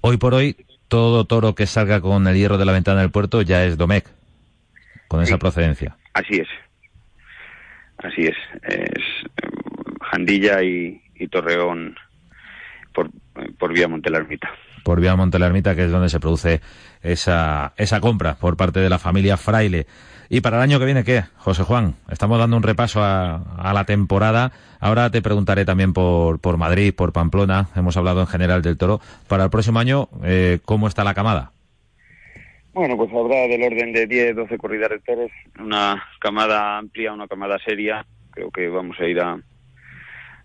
[0.00, 0.56] Hoy por hoy,
[0.94, 4.06] todo toro que salga con el hierro de la ventana del puerto ya es Domecq,
[5.08, 5.96] con esa procedencia.
[6.12, 6.46] Así es.
[7.98, 8.36] Así es.
[8.62, 9.02] Es
[9.42, 11.00] em, Jandilla y,
[11.32, 11.96] Torreón
[12.92, 13.10] por,
[13.58, 14.52] por vía Montelarmita.
[14.84, 16.60] Por vía Montelarmita, que es donde se produce
[17.02, 19.88] esa, esa compra por parte de la familia Fraile.
[20.28, 21.94] ¿Y para el año que viene qué, José Juan?
[22.10, 24.52] Estamos dando un repaso a, la temporada.
[24.80, 27.68] Ahora te preguntaré también por, Madrid, por Pamplona.
[27.76, 29.00] Hemos hablado en general del toro.
[29.28, 31.52] Para el próximo año, eh, ¿cómo está la camada?
[32.72, 35.30] Bueno, pues habrá del orden de 10, 12 corridas de toros.
[35.58, 38.04] Una camada amplia, una camada seria.
[38.30, 39.38] Creo que vamos a ir a,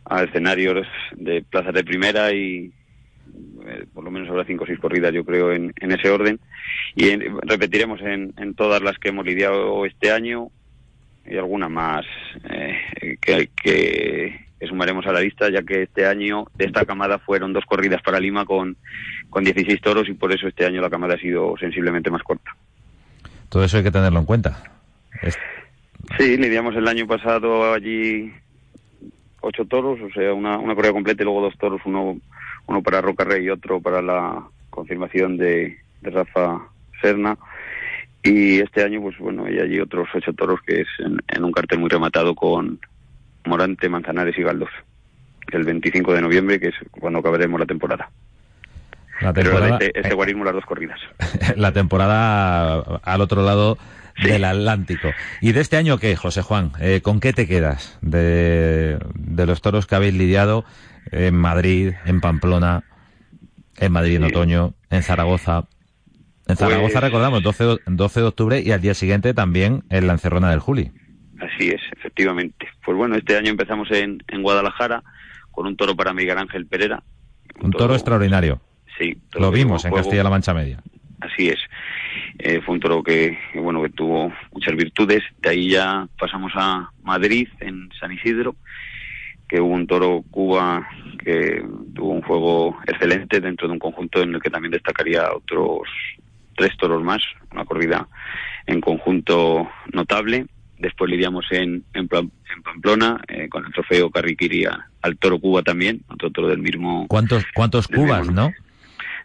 [0.06, 2.72] a escenarios de plazas de primera y,
[3.66, 6.40] eh, por lo menos habrá cinco o seis corridas, yo creo, en, ese orden.
[6.96, 10.50] Y repetiremos en, todas las que hemos lidiado este año
[11.26, 12.06] y alguna más
[12.50, 17.54] eh, que, que, sumaremos a la lista, ya que este año de esta camada fueron
[17.54, 18.76] dos corridas para Lima con,
[19.30, 22.56] con 16 toros y por eso este año la camada ha sido sensiblemente más corta.
[23.48, 24.64] Todo eso hay que tenerlo en cuenta.
[26.18, 28.32] Sí, lidiamos el año pasado allí
[29.42, 32.18] ocho toros, o sea, una, una corrida completa y luego dos toros, uno
[32.70, 36.62] uno para Roca Rey y otro para la confirmación de, Rafa
[37.02, 37.38] Serna.
[38.24, 41.80] Y este año, pues bueno, hay allí otros ocho toros que es en, un cartel
[41.80, 42.80] muy rematado con
[43.46, 44.70] Morante, Manzanares y Galdos.
[45.52, 48.10] El 25 de noviembre, que es cuando acabaremos la temporada.
[49.20, 51.00] La temporada Pero este, este guarismo las dos corridas.
[51.58, 53.78] La temporada al otro lado
[54.24, 55.10] del Atlántico.
[55.42, 56.72] ¿Y de este año qué, José Juan?
[56.80, 60.66] Eh, ¿Con qué te quedas de, de los toros que habéis lidiado
[61.12, 62.84] en Madrid, en Pamplona,
[63.80, 65.66] en Madrid en otoño, en Zaragoza.
[66.48, 70.08] En Zaragoza pues recordamos 12 de, 12 de octubre y al día siguiente también en
[70.08, 70.92] la encerrona del Juli.
[71.40, 72.68] Así es, efectivamente.
[72.84, 75.04] pues bueno, este año empezamos en, en Guadalajara
[75.52, 77.04] con un toro para Miguel Ángel Pereira.
[77.62, 78.62] Un, toro, extraordinario.
[78.98, 79.22] Sí.
[79.38, 80.82] Lo vimos en Castilla-La Mancha Media.
[81.22, 81.60] Así es.
[82.38, 85.24] Eh, fue un toro que, bueno, que tuvo muchas virtudes.
[85.42, 88.56] De ahí ya pasamos a Madrid, en San Isidro,
[89.48, 90.88] que hubo un toro Cuba
[91.24, 95.82] que tuvo un juego excelente dentro de un conjunto en el que también destacaría otros
[96.56, 98.08] tres toros más, una corrida
[98.68, 100.46] en conjunto notable.
[100.78, 104.66] Después lidiamos en, en, Pamplona eh, con el trofeo Carriquiri
[105.02, 107.08] al toro Cuba también, otro toro del mismo.
[107.08, 108.52] ¿Cuántos, cuántos Cubas, no?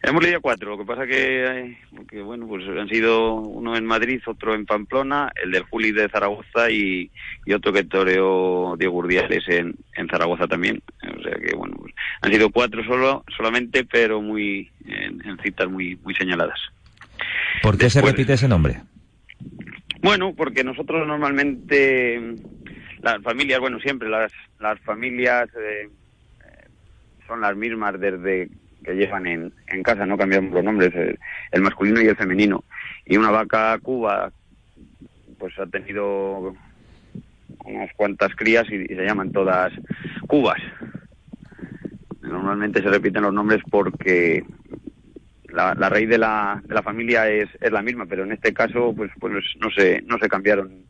[0.07, 1.79] Hemos lidiado cuatro, lo que pasa que,
[2.11, 6.11] que, bueno, pues han sido uno en Madrid, otro en Pamplona, el del Juli de
[6.11, 7.11] Zaragoza y,
[7.55, 10.83] otro que toreó Diego Urdiales en, en Zaragoza también.
[11.03, 15.97] O sea que, bueno, pues han sido cuatro solo, solamente, pero muy en, citas muy,
[16.05, 16.61] muy señaladas.
[17.63, 18.83] ¿Por qué se repite ese nombre?
[20.03, 22.37] Bueno, porque nosotros normalmente,
[23.01, 25.89] las familias, bueno, siempre las, las familias eh,
[27.27, 28.51] son las mismas desde
[28.85, 30.93] que llevan en, en casa, no cambiamos los nombres,
[31.53, 32.65] el, masculino y el femenino.
[33.05, 34.31] Y una vaca cuba,
[35.39, 36.55] pues ha tenido
[37.65, 39.73] unas cuantas crías y, se llaman todas
[40.29, 40.61] cubas.
[42.21, 44.45] Normalmente se repiten los nombres porque
[45.49, 48.95] la, raíz de la, de la familia es, es la misma, pero en este caso
[48.95, 50.85] pues, pues no, se, no se cambiaron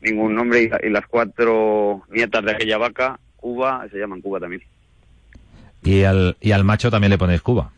[0.00, 4.62] ningún nombre y, y las cuatro nietas de aquella vaca, Cuba, se llaman Cuba también.
[5.82, 7.70] Y al, y al macho también le pones Cuba.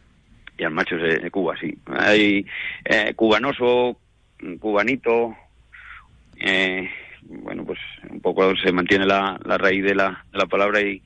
[0.59, 1.77] Y al macho es Cuba, sí.
[1.87, 2.45] Hay
[2.85, 3.97] eh, cubanoso,
[4.59, 5.35] cubanito,
[6.39, 6.89] eh,
[7.23, 7.79] bueno, pues
[8.11, 11.03] un poco se mantiene la, la raíz de la, la palabra y,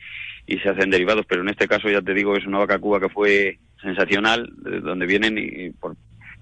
[0.47, 3.01] y se hacen derivados, pero en este caso ya te digo, es una vaca cuba
[3.01, 5.97] que fue sensacional, de donde vienen y, por,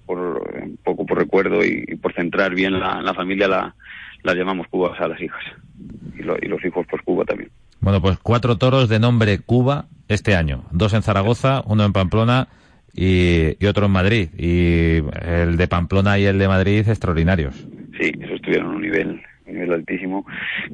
[0.05, 0.17] por
[0.61, 3.75] un poco por recuerdo y, por centrar bien la, la familia la,
[4.23, 5.43] las llamamos cubas a las hijas
[6.17, 7.49] y, y los hijos pues Cuba también.
[7.79, 10.63] Bueno, pues cuatro toros de nombre Cuba este año.
[10.71, 12.47] Dos en Zaragoza, uno en Pamplona
[12.93, 14.29] y, otro en Madrid.
[14.37, 17.55] Y el de Pamplona y el de Madrid extraordinarios.
[17.99, 20.25] Sí, eso estuvieron un nivel, nivel altísimo.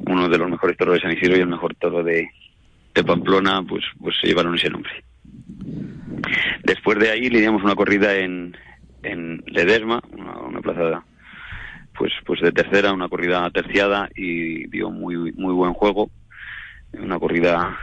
[0.06, 2.28] Uno de los mejores toros de San Isidro y el mejor toro de,
[2.94, 4.92] de Pamplona, pues, pues se llevaron ese nombre.
[6.64, 8.56] Después de ahí lidiamos una corrida en,
[9.02, 11.04] en Ledesma, una, una plaza
[11.96, 16.10] pues, pues de tercera, una corrida terciada y dio muy, muy buen juego.
[16.98, 17.76] Una corrida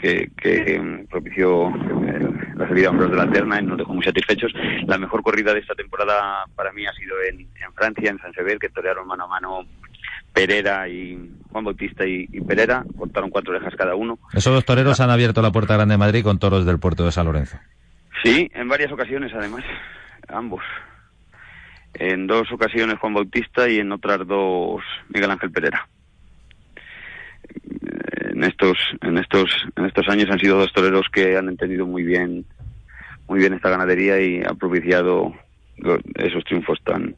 [0.00, 4.04] que, que propició eh, la salida a hombros de la terna y nos dejó muy
[4.04, 4.52] satisfechos.
[4.86, 8.32] La mejor corrida de esta temporada para mí ha sido en, en Francia, en San
[8.32, 9.66] Sever, que torearon mano a mano
[10.32, 11.18] Perera y
[11.50, 14.18] Juan Bautista y, Perera, cortaron cuatro orejas cada uno.
[14.32, 17.12] Esos dos toreros han abierto la Puerta Grande de Madrid con toros del puerto de
[17.12, 17.58] San Lorenzo.
[18.22, 19.64] Sí, en varias ocasiones además,
[20.28, 20.62] ambos.
[21.94, 25.88] En dos ocasiones Juan Bautista y en otras dos Miguel Ángel Perera
[28.40, 32.02] en estos en estos en estos años han sido dos toreros que han entendido muy
[32.02, 32.44] bien
[33.28, 35.32] muy bien esta ganadería y han propiciado
[36.16, 37.14] esos triunfos tan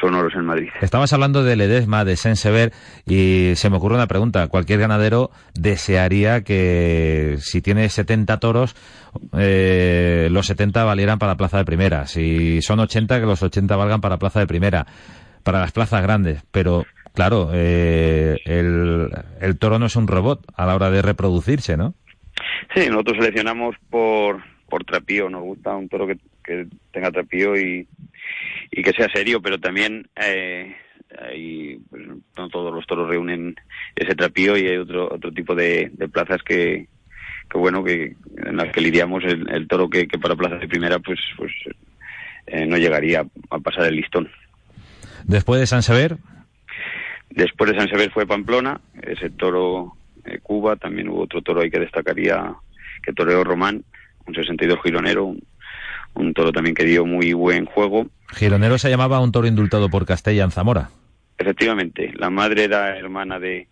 [0.00, 0.68] sonoros en Madrid.
[0.80, 2.72] Estabas hablando del Edesma, de Sensever,
[3.06, 4.46] y se me ocurre una pregunta.
[4.48, 8.76] Cualquier ganadero desearía que si tiene 70 toros,
[9.36, 12.06] eh, los 70 valieran para plaza de primera.
[12.06, 14.86] Si son 80, que los 80 valgan para plaza de primera,
[15.42, 16.42] para las plazas grandes.
[16.50, 19.08] Pero Claro, eh, el,
[19.40, 21.94] el toro no es un robot a la hora de reproducirse, ¿no?
[22.74, 27.86] Sí, nosotros seleccionamos por, por trapío, nos gusta un toro que, que tenga trapío y,
[28.70, 30.76] y que sea serio, pero también eh,
[31.90, 32.02] pues,
[32.36, 33.56] no todos los toros reúnen
[33.96, 36.86] ese trapío y hay otro otro tipo de, de plazas que,
[37.50, 40.68] que bueno que en las que lidiamos el, el toro que, que, para plaza de
[40.68, 41.52] primera pues pues
[42.46, 44.28] eh, no llegaría a pasar el listón.
[45.24, 46.16] Después de San Sever,
[47.30, 51.70] Después de San Sever fue Pamplona, ese toro eh, Cuba, también hubo otro toro ahí
[51.70, 52.54] que destacaría,
[53.02, 53.84] que toreó Román,
[54.26, 55.34] un 62 gironero,
[56.14, 58.06] un, toro también que dio muy buen juego.
[58.32, 60.90] Gironero se llamaba un toro indultado por Castella en Zamora.
[61.38, 63.66] Efectivamente, la madre era hermana de,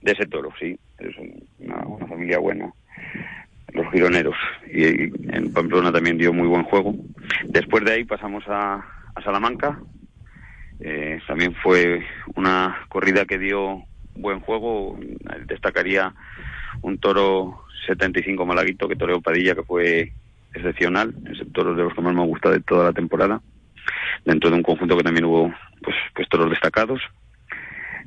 [0.00, 1.14] de ese toro, sí, es
[1.60, 2.72] una, familia buena,
[3.72, 4.36] los gironeros,
[4.72, 6.94] y, en Pamplona también dio muy buen juego.
[7.44, 9.78] Después de ahí pasamos a, a Salamanca,
[10.86, 14.98] eh, también fue una corrida que dio buen juego.
[15.46, 16.12] Destacaría
[16.82, 20.12] un toro 75 malaguito que toreó Padilla, que fue
[20.52, 21.14] excepcional.
[21.32, 23.40] Es el toro de los que más me ha gustado de toda la temporada.
[24.26, 27.00] Dentro de un conjunto que también hubo pues, pues toros destacados.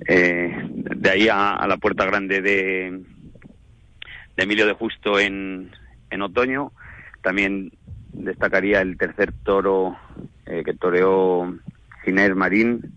[0.07, 3.01] Eh, de ahí a, la puerta grande de,
[4.35, 5.71] de Emilio de Justo en,
[6.11, 6.71] en otoño.
[7.23, 7.71] También
[8.13, 9.97] destacaría el tercer toro
[10.45, 11.57] eh, que toreó
[12.07, 12.93] Ginés Marín,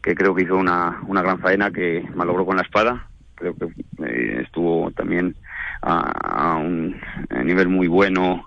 [0.00, 3.66] que creo que hizo una, una gran faena que malogró con la espada creo que
[4.04, 5.36] eh, estuvo también
[5.82, 6.96] a, un
[7.44, 8.44] nivel muy bueno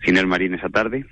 [0.00, 1.04] Giner Marín esa tarde.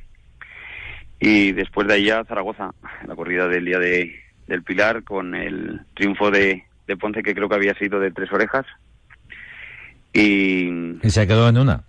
[1.20, 2.70] Y después de ahí a Zaragoza,
[3.06, 4.14] la corrida del día de,
[4.46, 8.32] del Pilar, con el triunfo de, de Ponce, que creo que había sido de tres
[8.32, 8.64] orejas.
[10.12, 11.82] Y, ¿Y se quedó en una.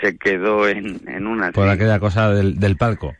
[0.00, 1.52] Se quedó en, en una.
[1.52, 3.14] Por aquella cosa del, del palco.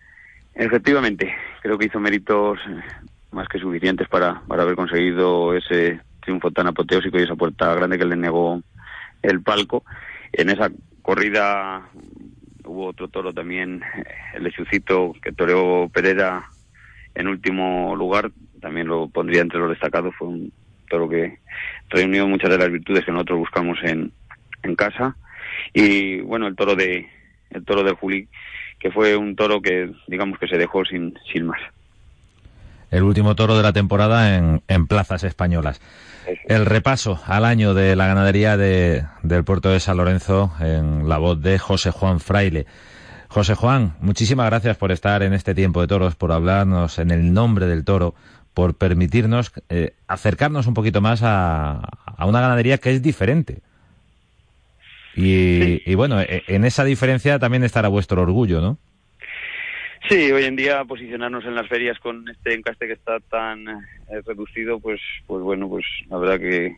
[0.55, 2.59] Efectivamente, creo que hizo méritos
[3.31, 7.99] más que suficientes para, para haber conseguido ese triunfo tan apoteósico y esa puerta grande
[7.99, 8.63] que le negó
[9.23, 9.85] el palco.
[10.33, 10.71] En esa
[11.03, 11.89] corrida
[12.65, 13.83] hubo otro toro también,
[14.35, 16.45] el lechucito que toreó Pereira
[17.15, 20.53] en último lugar, también lo pondría entre los destacados, fue un
[20.89, 21.39] toro que
[21.91, 24.13] reunió muchas de las virtudes que nosotros buscamos en,
[24.63, 25.17] en casa.
[25.75, 27.09] Y bueno, el toro de
[27.51, 28.29] el toro de Juli,
[28.83, 31.61] que fue un toro que digamos que se dejó sin, sin más
[32.93, 35.81] el último toro de la temporada en, en plazas españolas.
[36.47, 41.17] El repaso al año de la ganadería de, del puerto de San Lorenzo en la
[41.17, 42.67] voz de José Juan Fraile.
[43.29, 47.33] José Juan, muchísimas gracias por estar en este tiempo de toros, por hablarnos en el
[47.33, 48.15] nombre del toro,
[48.53, 53.63] por permitirnos eh, acercarnos un poquito más a, a, una ganadería que es diferente.
[55.15, 58.79] Y, y bueno, e, en esa diferencia también estará vuestro orgullo, ¿no?
[60.09, 64.21] Sí, hoy en día posicionarnos en las ferias con este encaste que está tan eh,
[64.27, 66.77] reducido, pues, pues bueno, pues la verdad que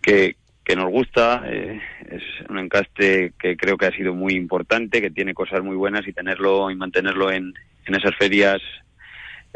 [0.00, 1.42] que, que nos gusta.
[1.46, 5.76] Eh, es un encaste que creo que ha sido muy importante, que tiene cosas muy
[5.76, 7.52] buenas y tenerlo y mantenerlo en,
[7.86, 8.60] en esas ferias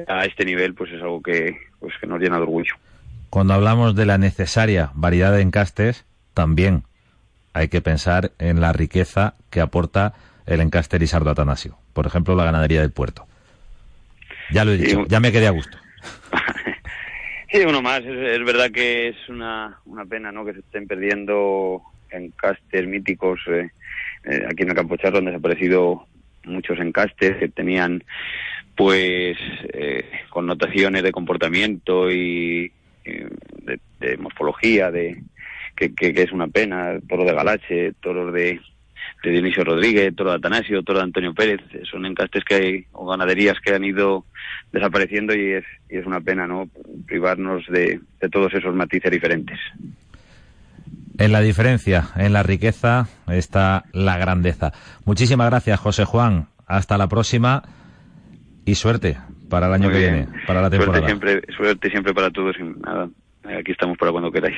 [0.07, 2.75] a este nivel, pues es algo que, pues que nos llena de orgullo.
[3.31, 6.85] Cuando hablamos de la necesaria variedad de encastes, también
[7.53, 10.15] hay que pensar en la riqueza que aporta
[10.47, 11.79] el encaste Lizardo Atanasio.
[11.93, 13.27] Por ejemplo, la ganadería del puerto.
[14.51, 15.79] Ya lo he dicho, ya me quedé a gusto.
[17.53, 18.01] sí, uno más.
[18.01, 20.45] Es, verdad que es una, una pena ¿no?
[20.45, 23.71] que se estén perdiendo encastes míticos eh,
[24.25, 26.07] eh, aquí en el Campo Charro, han desaparecido
[26.45, 28.05] muchos encastes que tenían
[28.77, 29.37] pues
[29.73, 32.73] eh, connotaciones de comportamiento y
[33.05, 35.23] de, morfología de
[35.91, 38.61] que, que, es una pena toro de galache toros de
[39.23, 43.07] de Dionisio Rodríguez, Toro de Atanasio, Toro de Antonio Pérez, son encastes que hay, o
[43.07, 44.25] ganaderías que han ido
[44.73, 46.69] desapareciendo y es, y es una pena, ¿no?
[47.07, 49.59] Privarnos de, de todos esos matices diferentes.
[51.19, 54.73] En la diferencia, en la riqueza, está la grandeza.
[55.05, 56.49] Muchísimas gracias, José Juan.
[56.67, 57.63] Hasta la próxima
[58.65, 59.19] y suerte
[59.49, 61.07] para el año que viene, para la temporada.
[61.07, 62.57] Suerte siempre, suerte siempre para todos.
[62.59, 63.09] Y nada,
[63.59, 64.57] aquí estamos para cuando queráis.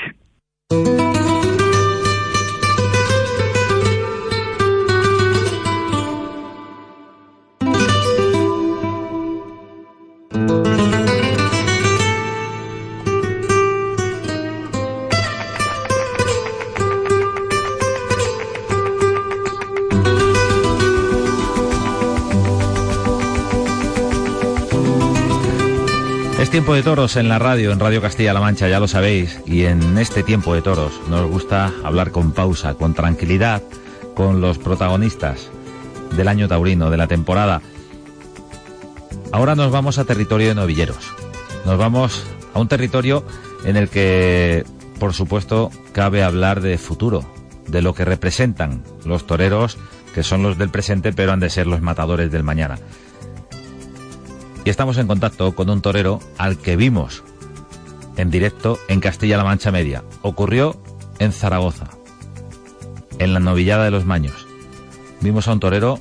[26.54, 29.98] Tiempo de toros en la radio, en Radio Castilla-La Mancha, ya lo sabéis, y en
[29.98, 33.60] este tiempo de toros nos gusta hablar con pausa, con tranquilidad,
[34.14, 35.50] con los protagonistas
[36.16, 37.60] del año taurino, de la temporada.
[39.32, 41.12] Ahora nos vamos a territorio de novilleros.
[41.66, 43.24] Nos vamos a un territorio
[43.64, 44.64] en el que,
[45.00, 47.24] por supuesto, cabe hablar de futuro,
[47.66, 49.76] de lo que representan los toreros,
[50.14, 52.78] que son los del presente, pero han de ser los matadores del mañana.
[54.64, 57.22] Y estamos en contacto con un torero al que vimos
[58.16, 60.02] en directo en Castilla-La Mancha Media.
[60.22, 60.80] Ocurrió
[61.18, 61.90] en Zaragoza,
[63.18, 64.46] en la novillada de los Maños.
[65.20, 65.98] Vimos a un torero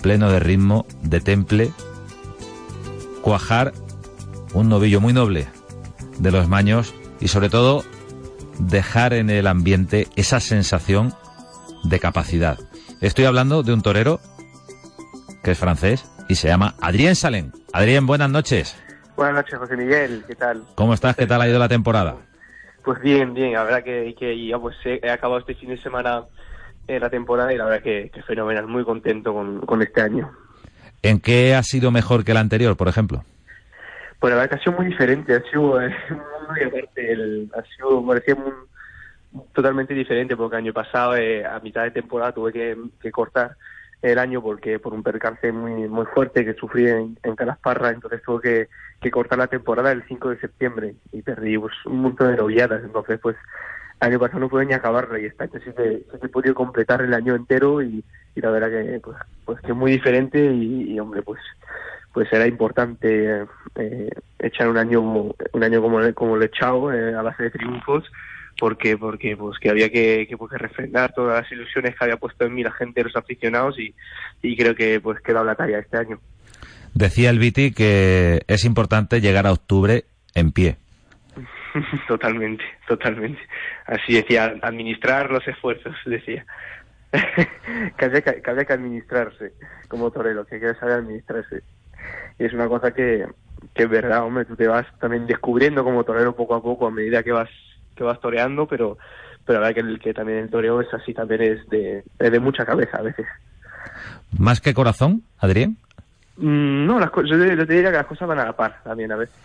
[0.00, 1.70] pleno de ritmo, de temple,
[3.20, 3.72] cuajar
[4.54, 5.48] un novillo muy noble
[6.18, 7.84] de los Maños y sobre todo
[8.58, 11.14] dejar en el ambiente esa sensación
[11.84, 12.58] de capacidad.
[13.00, 14.20] Estoy hablando de un torero
[15.42, 17.52] que es francés, y se llama Adrián Salén.
[17.72, 18.76] Adrián, buenas noches.
[19.16, 20.62] Buenas noches, José Miguel, ¿qué tal?
[20.74, 21.16] ¿Cómo estás?
[21.16, 22.16] ¿Qué tal ha ido la temporada?
[22.84, 26.24] Pues bien, bien, la verdad que, que ya pues he, acabado este fin de semana
[26.88, 30.30] eh, la temporada y la verdad que, que fenomenal, muy contento con, con este año.
[31.02, 33.24] ¿En qué ha sido mejor que el anterior, por ejemplo?
[34.18, 35.94] Pues la verdad que ha sido muy diferente, ha sido eh,
[36.48, 38.52] muy aparte, el, ha sido, parecía muy,
[39.52, 43.56] totalmente diferente porque el año pasado eh, a mitad de temporada tuve que, que cortar
[44.02, 48.20] el año porque por un percance muy muy fuerte que sufrí en, en Calasparra, entonces
[48.22, 48.68] tuve
[49.00, 52.82] que, cortar la temporada el 5 de septiembre y perdí pues, un montón de noviadas,
[52.84, 53.36] entonces pues
[54.00, 57.02] el año pasado no pude ni acabarla y esta año sí que, he podido completar
[57.02, 61.22] el año entero y, y la verdad que pues, pues que muy diferente y, hombre
[61.22, 61.40] pues
[62.12, 63.46] pues era importante
[63.76, 67.50] eh, echar un año un año como, como lo he echado eh, a base de
[67.50, 68.04] triunfos
[68.62, 72.44] porque porque pues que había que, que, pues, refrendar todas las ilusiones que había puesto
[72.44, 73.92] en mí la gente, los aficionados y,
[74.40, 76.20] y creo que pues queda la talla este año.
[76.94, 80.04] Decía el Viti que es importante llegar a octubre
[80.36, 80.76] en pie.
[82.06, 83.40] totalmente, totalmente.
[83.84, 86.46] Así decía, administrar los esfuerzos, decía.
[87.10, 89.54] que, había que, que, administrarse
[89.88, 91.64] como torero, que hay que saber administrarse.
[92.38, 93.26] Y es una cosa que,
[93.74, 96.92] que es verdad, hombre, tú te vas también descubriendo como torero poco a poco a
[96.92, 97.50] medida que vas
[97.94, 98.98] que vas toreando, pero
[99.44, 102.40] pero la verdad que, el, que también el toreo es así, también es de, de
[102.40, 103.26] mucha cabeza a veces.
[104.38, 105.76] ¿Más que corazón, Adrián?
[106.36, 108.80] Mm, no, las yo te, yo te diría que las cosas van a la par
[108.84, 109.36] también a veces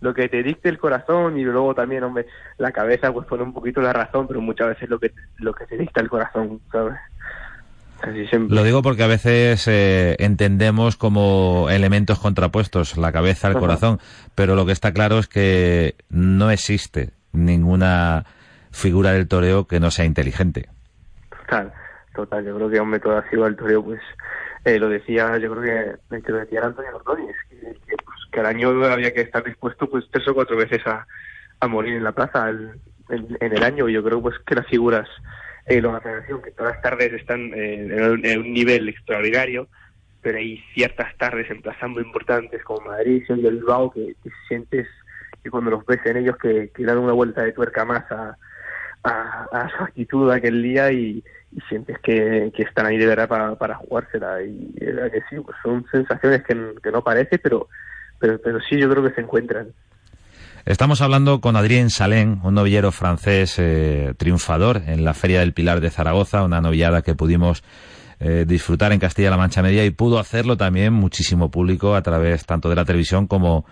[0.00, 2.26] lo que te dicte el corazón y luego también, hombre,
[2.58, 5.66] la cabeza pues pone un poquito la razón, pero muchas veces lo que, lo que
[5.66, 6.96] te dicta el corazón, ¿sabes?
[8.48, 14.00] Lo digo porque a veces eh, entendemos como elementos contrapuestos la cabeza al corazón,
[14.34, 18.24] pero lo que está claro es que no existe ninguna
[18.70, 20.68] figura del toreo que no sea inteligente.
[21.30, 21.72] Total,
[22.14, 22.44] total.
[22.44, 24.00] Yo creo que un método así al toreo, pues
[24.64, 28.84] eh, lo decía, yo creo que, lo decía Antonio Ordóñez, que, pues, que, al año
[28.84, 31.06] había que estar dispuesto pues tres o cuatro veces a,
[31.60, 33.88] a morir en la plaza en, el año.
[33.88, 35.08] Y yo creo pues que las figuras
[35.66, 39.68] eh, la federación, que todas las tardes están eh, en, un nivel extraordinario,
[40.20, 44.14] pero hay ciertas tardes en plazas muy importantes como Madrid y el Bilbao que,
[44.48, 44.88] sientes
[45.42, 48.36] que cuando los ves en ellos que, que dan una vuelta de tuerca más a,
[49.04, 51.22] a, su actitud aquel día y,
[51.68, 55.84] sientes que, están ahí de verdad para, para jugársela y era que sí, pues son
[55.90, 57.68] sensaciones que, que no parece, pero,
[58.18, 59.68] pero, pero sí yo creo que se encuentran.
[60.66, 65.80] Estamos hablando con Adrien Salén, un novillero francés eh, triunfador en la Feria del Pilar
[65.80, 67.64] de Zaragoza, una novillada que pudimos
[68.20, 72.68] eh, disfrutar en Castilla-La Mancha Media y pudo hacerlo también muchísimo público a través tanto
[72.68, 73.64] de la televisión como,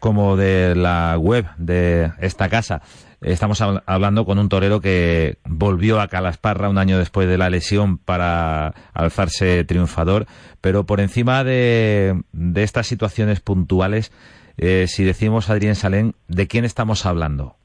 [0.00, 2.82] como de la web de esta casa.
[3.20, 7.98] Estamos hablando con un torero que volvió a Calasparra un año después de la lesión
[7.98, 10.26] para alzarse triunfador,
[10.62, 12.22] pero por encima de,
[12.56, 14.10] estas situaciones puntuales,
[14.56, 17.56] eh, si decimos Adrián Salén, ¿de quién estamos hablando?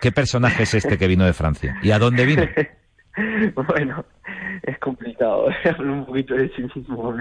[0.00, 1.76] ¿Qué personaje es este que vino de Francia?
[1.82, 2.44] ¿Y a dónde vino?
[3.68, 4.04] bueno,
[4.62, 5.48] es complicado,
[5.78, 7.14] un poquito de sí mismo.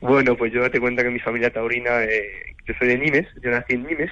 [0.00, 3.50] Bueno, pues yo te cuento que mi familia taurina, eh, yo soy de Nimes, yo
[3.50, 4.10] nací en Nimes,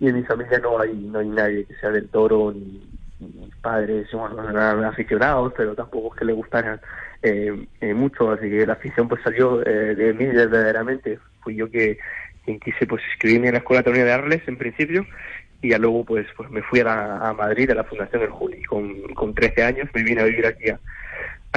[0.00, 2.82] y en mi familia no hay no hay nadie que sea del toro, ni,
[3.18, 6.80] mis padres, bueno, eran aficionados, pero tampoco es que le gustaran
[7.22, 11.18] eh, mucho, así que la afición pues salió de mí verdaderamente.
[11.40, 11.98] Fui yo que
[12.44, 15.04] quien quise pues inscribirme en la Escuela Taurina de Arles en principio
[15.60, 18.62] y ya luego pues pues me fui a, Madrid a la Fundación del Juli.
[18.64, 20.78] Con, con 13 años me vine a vivir aquí a,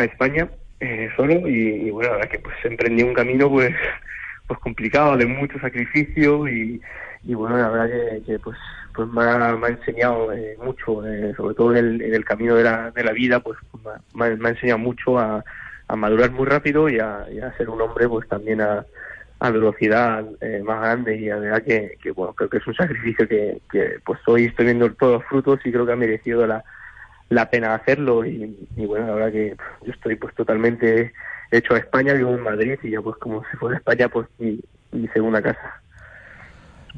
[0.04, 0.50] España
[0.80, 3.72] eh, solo y, bueno la verdad que pues emprendí un camino pues
[4.48, 6.82] pues complicado de mucho sacrificio y,
[7.24, 7.90] y bueno la verdad
[8.26, 8.58] que, pues
[8.96, 12.64] pues me ha, enseñado eh, mucho eh, sobre todo en el, en el camino de
[12.64, 13.58] la, de la vida pues
[14.16, 15.44] me, ha, enseñado mucho a,
[15.88, 18.86] a madurar muy rápido y a, y a ser un hombre pues también a
[19.42, 22.76] a velocidad eh, más grande y la verdad que, que, bueno creo que es un
[22.76, 26.46] sacrificio que, que pues hoy estoy viendo todos los frutos y creo que ha merecido
[26.46, 26.64] la,
[27.30, 31.12] la pena hacerlo y, bueno la verdad que yo estoy pues totalmente
[31.50, 34.60] hecho a España vivo en Madrid y ya pues como si fuera España pues mi,
[34.92, 35.82] mi segunda casa.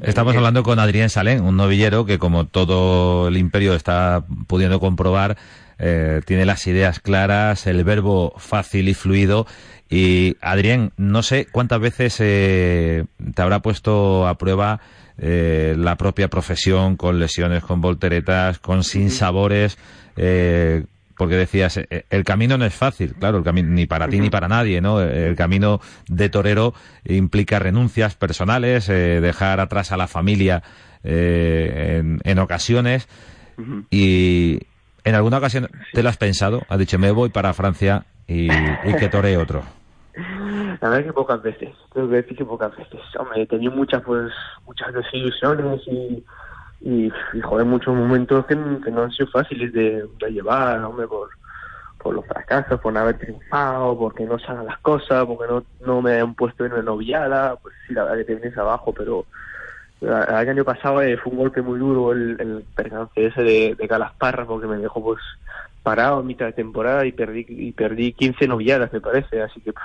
[0.02, 5.36] Estamos hablando con Adrián Salén, un novillero que como todo el imperio está pudiendo comprobar,
[5.78, 9.46] eh, tiene las ideas claras, el verbo fácil y fluido
[9.88, 13.04] y Adrián, no sé cuántas veces eh,
[13.34, 14.80] te habrá puesto a prueba
[15.16, 19.78] eh, la propia profesión con lesiones, con volteretas, con sinsabores,
[20.16, 20.84] eh,
[21.16, 24.30] porque decías, eh, el camino no es fácil, claro, el camino ni para ti ni
[24.30, 25.00] para nadie, ¿no?
[25.00, 26.74] El camino de torero
[27.04, 30.64] implica renuncias personales, dejar atrás a la familia
[31.04, 33.06] en, en, ocasiones.
[33.90, 34.58] Y
[35.04, 38.48] en alguna ocasión te lo has pensado, has dicho, me voy para Francia y,
[38.98, 39.62] que toree otro.
[40.80, 43.00] La verdad que pocas veces, tengo que decir que pocas veces.
[43.18, 44.32] Hombre, tenido muchas, pues,
[44.66, 46.24] muchas desilusiones y,
[46.80, 47.10] y,
[47.42, 51.30] joder, muchos momentos que, no han sido fáciles de, llevar, hombre, por,
[51.98, 56.02] por los fracasos, por no haber triunfado, porque no salgan las cosas, porque no, no
[56.02, 59.26] me han puesto en una noviada, pues sí, la verdad que te vienes abajo, pero
[60.00, 63.88] el año pasado eh, fue un golpe muy duro el, el percance ese de, de
[63.88, 65.20] Calasparra, porque me dejó pues
[65.84, 69.40] parado a mitad de temporada y perdí y perdí 15 noviadas, me parece.
[69.42, 69.84] Así que pues,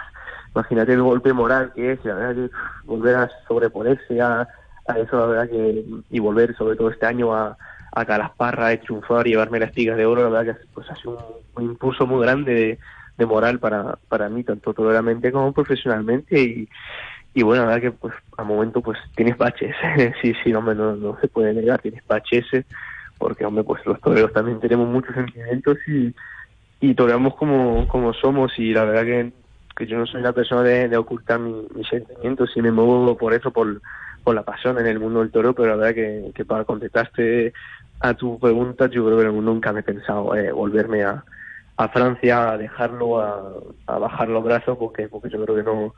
[0.55, 4.47] imagínate el golpe moral que es, la verdad que volver a sobreponerse a,
[4.95, 7.55] eso, la verdad que y volver sobre todo este año a,
[7.91, 10.95] a Calasparra, a triunfar y llevarme las tigas de oro, la verdad que pues ha
[10.95, 12.79] sido un, impulso muy grande
[13.17, 16.39] de, moral para, para mí, tanto toleramente como profesionalmente.
[16.39, 16.69] Y,
[17.33, 19.75] y bueno, la verdad que pues a momento pues tienes baches,
[20.21, 22.45] sí, sí, no, no, no se puede negar, tienes baches
[23.19, 26.15] porque hombre, pues los toreros también tenemos muchos sentimientos y,
[26.79, 29.31] y toreamos como, como somos y la verdad que,
[29.77, 33.51] que yo no soy una persona de, ocultar mis sentimientos y me muevo por eso,
[33.51, 33.81] por,
[34.23, 37.53] por la pasión en el mundo del toro, pero la verdad que, para contestarte
[37.99, 41.23] a tu pregunta, yo creo que nunca me he pensado eh, volverme a,
[41.77, 43.53] a Francia a dejarlo, a,
[43.85, 45.93] a bajar los brazos, porque, porque yo creo que no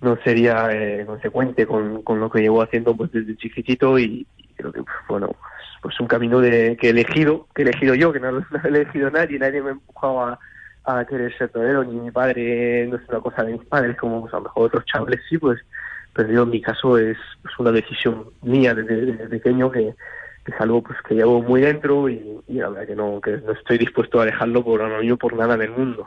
[0.00, 4.26] no sería eh, consecuente con, con lo que llevo haciendo pues desde chiquitito y,
[4.56, 5.34] creo que bueno
[5.80, 8.68] pues un camino de, que he elegido que he elegido yo que no, lo he
[8.68, 10.38] elegido nadie nadie me ha empujado a,
[10.84, 14.22] a querer ser torero ni mi padre no es una cosa de mis padres como
[14.22, 15.60] pues, a lo mejor otros chavales sí pues
[16.12, 17.16] pero yo en mi caso es,
[17.58, 19.94] una decisión mía desde, pequeño que,
[20.44, 23.38] que, es algo pues que llevo muy dentro y, y, la verdad que no que
[23.38, 26.06] no estoy dispuesto a dejarlo por no por nada del mundo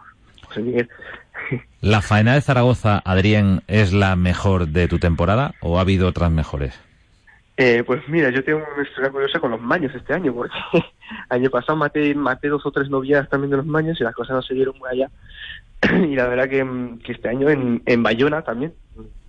[1.81, 6.31] ¿La faena de Zaragoza, Adrián, es la mejor de tu temporada o ha habido otras
[6.31, 6.79] mejores?
[7.55, 10.55] Eh, pues mira, yo tengo una historia curiosa con los maños este año, porque
[11.29, 14.35] año pasado maté, maté dos o tres novias también de los maños y las cosas
[14.35, 15.11] no se dieron muy allá.
[16.09, 18.73] y la verdad que, este año en, en Bayona también,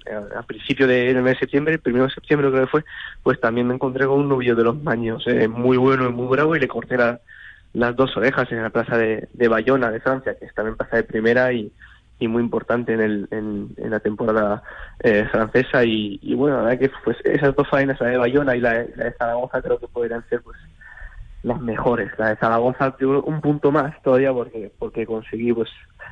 [0.07, 2.85] eh, a principio de, del mes de septiembre, el primero de septiembre creo que fue,
[3.23, 6.29] pues también me encontré con un novio de los maños, eh, muy bueno y muy
[6.29, 10.37] bravo, y le corté las dos orejas en la plaza de, de Bayona, de Francia,
[10.39, 11.71] que estaba en plaza de primera y
[12.19, 14.63] y muy importante en, el, en, la temporada
[15.01, 18.61] eh, francesa y, bueno, la verdad que pues esas dos faenas, la de Bayona y
[18.61, 20.57] la de, Zaragoza, creo que podrían ser pues
[21.43, 22.11] las mejores.
[22.19, 25.69] La de Zaragoza un punto más todavía porque porque conseguí pues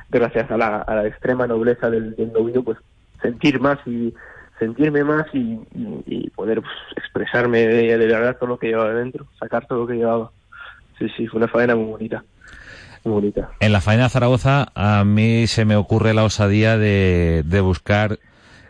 [0.09, 2.31] gracias a la, a la extrema nobleza del, del
[2.63, 2.77] pues
[3.21, 4.13] sentir más y
[4.59, 5.59] sentirme más y,
[6.05, 9.87] y, poder pues, expresarme de, de verdad todo lo que llevaba dentro, sacar todo lo
[9.87, 10.31] que llevaba.
[10.99, 12.23] Sí, sí, fue una faena muy bonita.
[13.59, 18.19] En la faena de Zaragoza a mí se me ocurre la osadía de, buscar,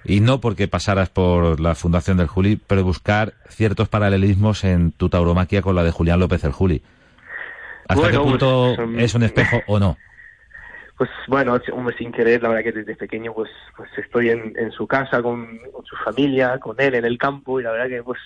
[0.03, 5.09] y no porque pasaras por la fundación del Juli, pero buscar ciertos paralelismos en tu
[5.09, 6.81] tauromaquia con la de Julián López el Juli.
[7.88, 9.97] ¿Hasta qué punto pues, es un espejo o no?
[10.97, 11.59] Pues bueno,
[11.97, 15.59] sin querer, la verdad que desde pequeño pues, pues estoy en, en su casa con,
[15.71, 18.19] con su familia, con él en el campo y la verdad que pues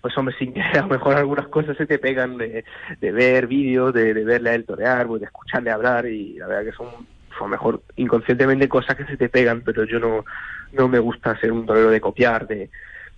[0.00, 2.64] pues hombre, sin que a lo mejor algunas cosas se te pegan de,
[3.00, 6.46] de ver vídeos, de, de, verle a él torear, pues de escucharle hablar y la
[6.46, 6.88] verdad que son,
[7.36, 10.24] son mejor inconscientemente cosas que se te pegan, pero yo no,
[10.72, 12.70] no me gusta ser un torero de copiar, de,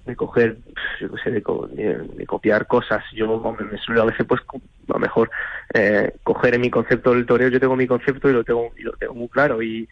[0.07, 0.59] de coger,
[1.01, 3.05] yo qué sé, de, de, copiar cosas.
[3.12, 5.31] Yo me suelo a veces, pues, a lo mejor
[5.74, 8.83] eh, coger en mi concepto del toreo, yo tengo mi concepto y lo tengo, y
[8.83, 9.89] lo tengo muy claro y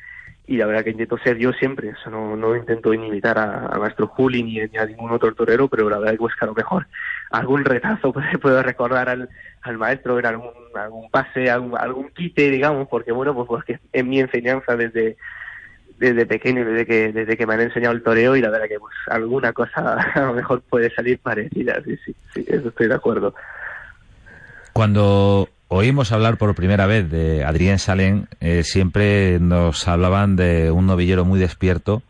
[0.48, 3.78] y la verdad que intento ser yo siempre, o no, no intento imitar a, a
[3.78, 6.86] Maestro Juli ni, a ningún otro torero, pero la verdad que buscar a lo mejor
[7.30, 9.28] algún retazo puedo recordar al,
[9.60, 14.08] al maestro en algún, algún pase, algún, algún quite, digamos, porque bueno, pues porque en
[14.08, 15.18] mi enseñanza desde
[15.98, 18.78] desde pequeño, desde que desde que me han enseñado el toreo y la verdad que
[18.78, 22.94] pues alguna cosa a lo mejor puede salir parecida, sí, sí, sí, eso estoy de
[22.94, 23.34] acuerdo.
[24.72, 30.86] Cuando oímos hablar por primera vez de Adrián Salén, eh, siempre nos hablaban de un
[30.86, 32.02] novillero muy despierto,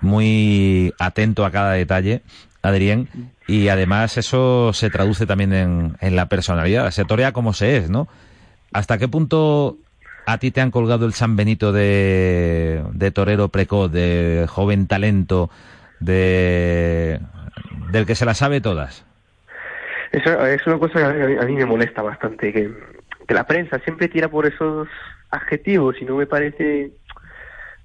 [0.00, 2.22] muy atento a cada detalle,
[2.62, 3.08] Adrián,
[3.46, 7.90] y además eso se traduce también en, en la personalidad, se torea como se es,
[7.90, 8.08] ¿no?
[8.72, 9.76] ¿Hasta qué punto
[10.26, 15.50] a ti te han colgado el San Benito de, de torero precoz, de joven talento,
[16.00, 17.20] de
[17.90, 19.04] del que se la sabe todas?
[20.16, 22.70] Eso es una cosa que a mí, me molesta bastante, que,
[23.28, 24.88] la prensa siempre tira por esos
[25.30, 26.90] adjetivos y no me parece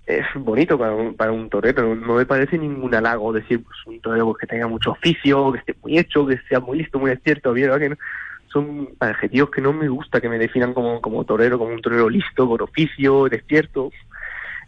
[0.06, 4.00] es bonito para un, para un torero, no me parece ningún halago decir pues, un
[4.00, 7.52] torero que tenga mucho oficio, que esté muy hecho, que sea muy listo, muy despierto,
[7.52, 7.98] bien, que
[8.48, 12.10] son adjetivos que no me gusta que me definan como, como torero, como un torero
[12.10, 13.92] listo, con oficio, despierto.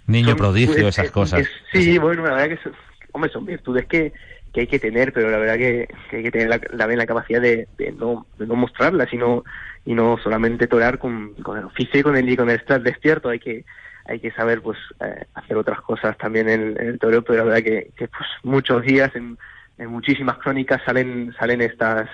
[0.07, 1.47] Niño prodigio, esas cosas.
[1.71, 2.73] sí, bueno, la verdad que son,
[3.13, 4.11] hombre, son virtudes que,
[4.53, 7.41] que hay que tener, pero la verdad que, hay que tener la, la, la capacidad
[7.41, 9.43] de, de, no, de no mostrarla, sino
[9.83, 12.81] y no solamente torear con, con el oficio y con el, y con el estar
[12.81, 13.65] despierto, hay que
[14.05, 17.63] hay que saber pues eh, hacer otras cosas también en, el toreo, pero la verdad
[17.63, 19.37] que, que pues muchos días en,
[19.77, 22.09] en muchísimas crónicas salen salen estas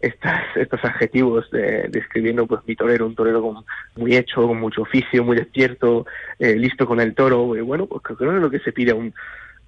[0.00, 3.64] estas, estos adjetivos de, describiendo pues mi torero, un torero con,
[3.96, 6.06] muy hecho, con mucho oficio, muy despierto,
[6.38, 8.92] eh, listo con el toro, y bueno, pues creo que es lo que se pide
[8.92, 9.12] a un,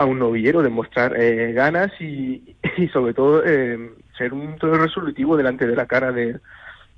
[0.03, 3.79] a un novillero, demostrar eh, ganas y, y, sobre todo eh,
[4.17, 6.39] ser un todo resolutivo delante de la cara de,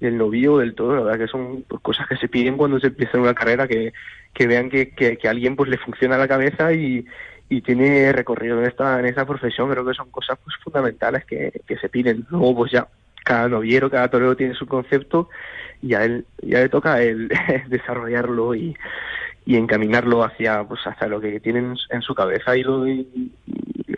[0.01, 2.89] del novillo del todo, la verdad que son pues, cosas que se piden cuando se
[2.89, 3.93] empieza una carrera, que,
[4.33, 7.05] que vean que, que, que a alguien pues le funciona la cabeza y,
[7.49, 11.61] y tiene recorrido en esta en esa profesión, creo que son cosas pues fundamentales que,
[11.67, 12.27] que se piden.
[12.31, 12.89] Luego pues ya
[13.25, 15.29] cada novillero, cada torero tiene su concepto
[15.81, 16.99] y a él ya le toca a
[17.69, 18.77] desarrollarlo y,
[19.47, 23.33] y encaminarlo hacia pues hacia lo que tienen en su cabeza y lo y,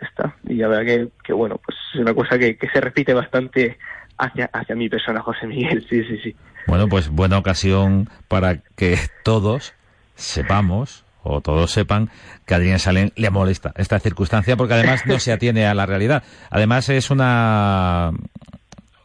[0.01, 3.13] está y la verdad que, que, bueno pues es una cosa que, que se repite
[3.13, 3.77] bastante
[4.17, 6.35] hacia, hacia mi persona, José Miguel, sí, sí, sí.
[6.67, 9.73] Bueno, pues buena ocasión para que todos
[10.15, 12.09] sepamos o todos sepan
[12.45, 15.85] que a Adrián Salén le molesta esta circunstancia porque además no se atiene a la
[15.85, 16.23] realidad.
[16.49, 18.11] Además es una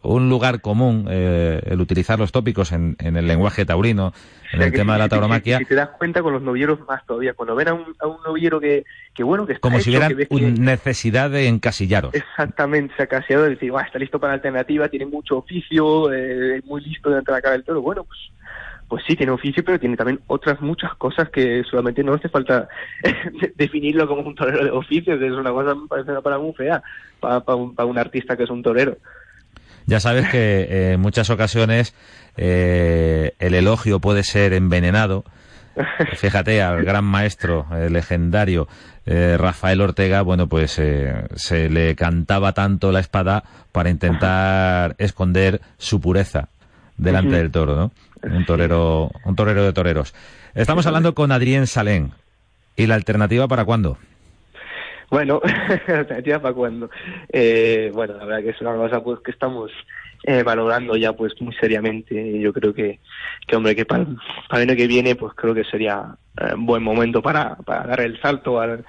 [0.02, 4.12] un lugar común eh, el utilizar los tópicos en, en el lenguaje taurino,
[4.52, 5.58] en el tema de la tauromaquia.
[5.58, 8.16] Si, te das cuenta con los novilleros más todavía, cuando ven a un, a un
[8.24, 8.84] novillero que,
[9.14, 12.14] que bueno, que está Como si que que- necesidad de encasillaros.
[12.14, 16.12] Exactamente, se ha caseado de decir, "Buah, está listo para la alternativa, tiene mucho oficio,
[16.12, 17.80] eh, es muy listo de la cara del toro.
[17.80, 18.18] Bueno, pues,
[18.88, 22.68] pues sí, tiene oficio, pero tiene también otras muchas cosas que solamente no hace falta
[23.56, 26.54] definirlo como un torero de oficio, que es una cosa, me parece una palabra muy
[26.54, 26.82] fea
[27.20, 28.98] para, para, un, para un artista que es un torero.
[29.86, 31.94] Ya sabes que eh, en muchas ocasiones
[32.36, 35.24] eh, el elogio puede ser envenenado.
[36.16, 38.68] Fíjate, al gran maestro eh, legendario
[39.06, 46.00] eh, Rafael Ortega, bueno, pues se le cantaba tanto la espada para intentar esconder su
[46.00, 46.48] pureza
[46.98, 47.92] delante del toro, ¿no?
[48.22, 50.14] Un torero, un torero de toreros.
[50.54, 52.12] Estamos hablando con Adrián Salén.
[52.76, 53.98] ¿Y la alternativa para cuándo?
[55.12, 55.42] Bueno,
[55.88, 56.88] alternativa para cuando.
[57.30, 59.70] Eh, bueno, la verdad que es una cosa pues que estamos
[60.22, 62.40] eh, valorando ya pues muy seriamente.
[62.40, 62.98] Yo creo que,
[63.46, 64.06] que hombre, que para,
[64.48, 68.00] para el año que viene pues creo que sería eh, buen momento para, para dar
[68.00, 68.86] el salto al,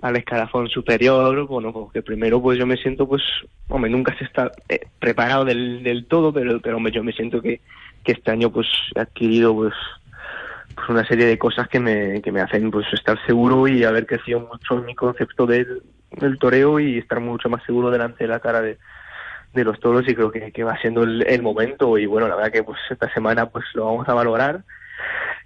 [0.00, 1.46] al escalafón superior.
[1.46, 3.22] Bueno, pues que primero pues yo me siento pues,
[3.68, 7.42] hombre, nunca se está eh, preparado del, del todo, pero, pero hombre, yo me siento
[7.42, 7.60] que,
[8.04, 9.74] que este año pues he adquirido pues
[10.78, 14.06] pues una serie de cosas que me, que me hacen pues estar seguro y haber
[14.06, 18.28] crecido mucho en mi concepto del, del toreo y estar mucho más seguro delante de
[18.28, 18.78] la cara de,
[19.54, 22.36] de los toros y creo que, que va siendo el, el momento y bueno la
[22.36, 24.62] verdad que pues esta semana pues lo vamos a valorar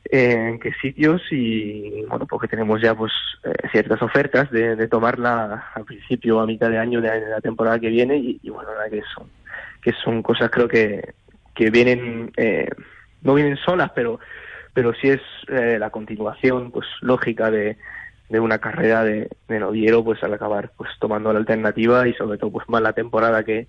[0.04, 3.12] en qué sitios y bueno porque tenemos ya pues
[3.44, 7.88] eh, ciertas ofertas de, tomarla al principio a mitad de año de, la temporada que
[7.88, 9.30] viene y, y bueno la verdad que son
[9.80, 11.14] que son cosas creo que
[11.54, 12.68] que vienen eh,
[13.22, 14.20] no vienen solas pero
[14.74, 17.76] pero sí es eh, la continuación pues lógica de,
[18.28, 22.38] de una carrera de, de noviero pues al acabar pues tomando la alternativa y sobre
[22.38, 23.66] todo pues más la temporada que,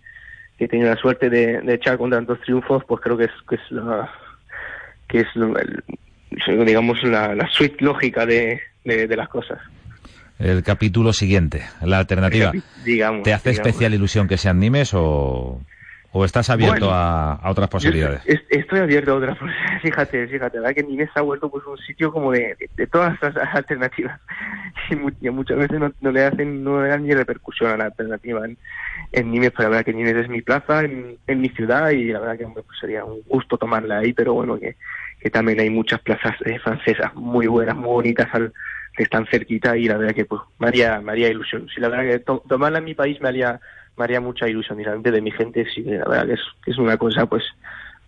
[0.57, 3.31] que he tenido la suerte de, de echar con tantos triunfos pues creo que es
[3.49, 4.09] que es la
[5.07, 5.83] que es el-
[6.65, 9.59] digamos la, la suite lógica de, de, de las cosas
[10.39, 12.51] El capítulo siguiente, la alternativa.
[12.83, 13.67] digamos ¿Te hace digamos.
[13.67, 15.61] especial ilusión que sean Nimes o,
[16.15, 18.23] o estás abierto Bueno, a, a otras posibilidades?
[18.25, 19.81] Yo es- estoy abierto a otras posibilidades.
[19.81, 22.87] Fíjate, fíjate, la verdad que Nimes ha vuelto pues un sitio como de, de, de
[22.87, 24.19] todas las alternativas.
[24.89, 27.77] Y, mu- y muchas veces no, no le hacen, no le dan ni repercusión a
[27.77, 28.57] la alternativa en,
[29.13, 32.05] en Nimes, pero la verdad que Nimes es mi plaza en, en mi ciudad y
[32.11, 34.75] la verdad que hombre, pues sería un gusto tomarla ahí, pero bueno, que,
[35.19, 38.51] que también hay muchas plazas eh, francesas muy buenas, muy bonitas al,
[38.95, 41.67] que están cerquita y la verdad que pues me haría, me haría ilusión.
[41.73, 43.59] Sí, la verdad que to- tomarla en mi país me haría,
[43.97, 46.77] me haría mucha ilusión delante de mi gente sí, la verdad que es, que es
[46.77, 47.43] una cosa pues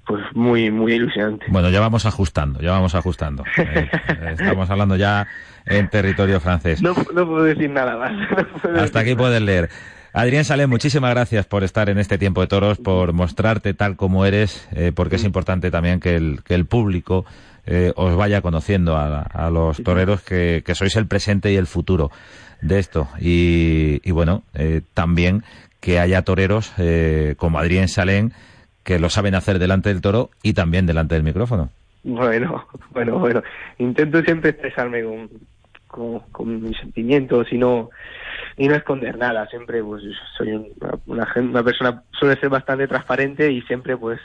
[0.05, 1.47] pues muy muy ilusionante.
[1.49, 3.43] Bueno, ya vamos ajustando, ya vamos ajustando.
[3.57, 3.89] Eh,
[4.31, 5.27] estamos hablando ya
[5.65, 6.81] en territorio francés.
[6.81, 8.11] No, no puedo decir nada más.
[8.71, 9.69] No Hasta aquí puedes leer.
[10.13, 14.25] Adrián Salé, muchísimas gracias por estar en este tiempo de toros, por mostrarte tal como
[14.25, 17.25] eres, eh, porque es importante también que el, que el público
[17.65, 21.67] eh, os vaya conociendo a, a los toreros que, que sois el presente y el
[21.67, 22.11] futuro
[22.61, 23.09] de esto.
[23.19, 25.43] Y, y bueno, eh, también
[25.85, 28.33] que haya toreros eh, como Adrián Salén
[28.83, 31.69] que lo saben hacer delante del toro y también delante del micrófono.
[32.03, 33.43] Bueno, bueno, bueno.
[33.77, 35.03] Intento siempre expresarme
[35.87, 37.91] con, mis sentimientos y no
[38.57, 39.45] y no esconder nada.
[39.47, 40.01] Siempre pues
[40.35, 40.69] soy un-
[41.05, 44.19] una, una, una persona suele ser bastante transparente y siempre pues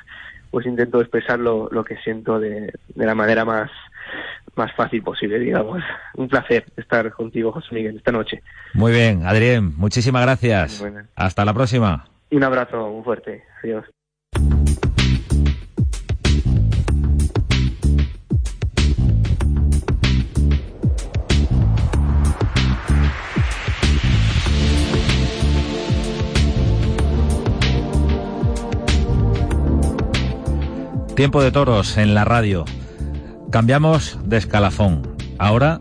[0.50, 3.70] pues intento expresar lo, lo que siento de, de la manera más
[4.56, 5.82] más fácil posible, digamos.
[6.14, 8.42] Un placer estar contigo, José Miguel, esta noche.
[8.74, 10.84] Muy bien, Adrián, muchísimas gracias.
[11.14, 12.06] Hasta la próxima.
[12.30, 13.44] Y un abrazo muy fuerte.
[13.62, 13.84] Adiós.
[31.20, 32.64] Tiempo de toros en la radio.
[33.50, 35.16] Cambiamos de escalafón.
[35.36, 35.80] Ahora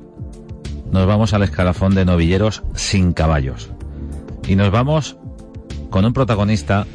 [0.91, 3.69] nos vamos al escalafón de novilleros sin caballos.
[4.47, 5.17] Y nos vamos
[5.91, 6.87] con un protagonista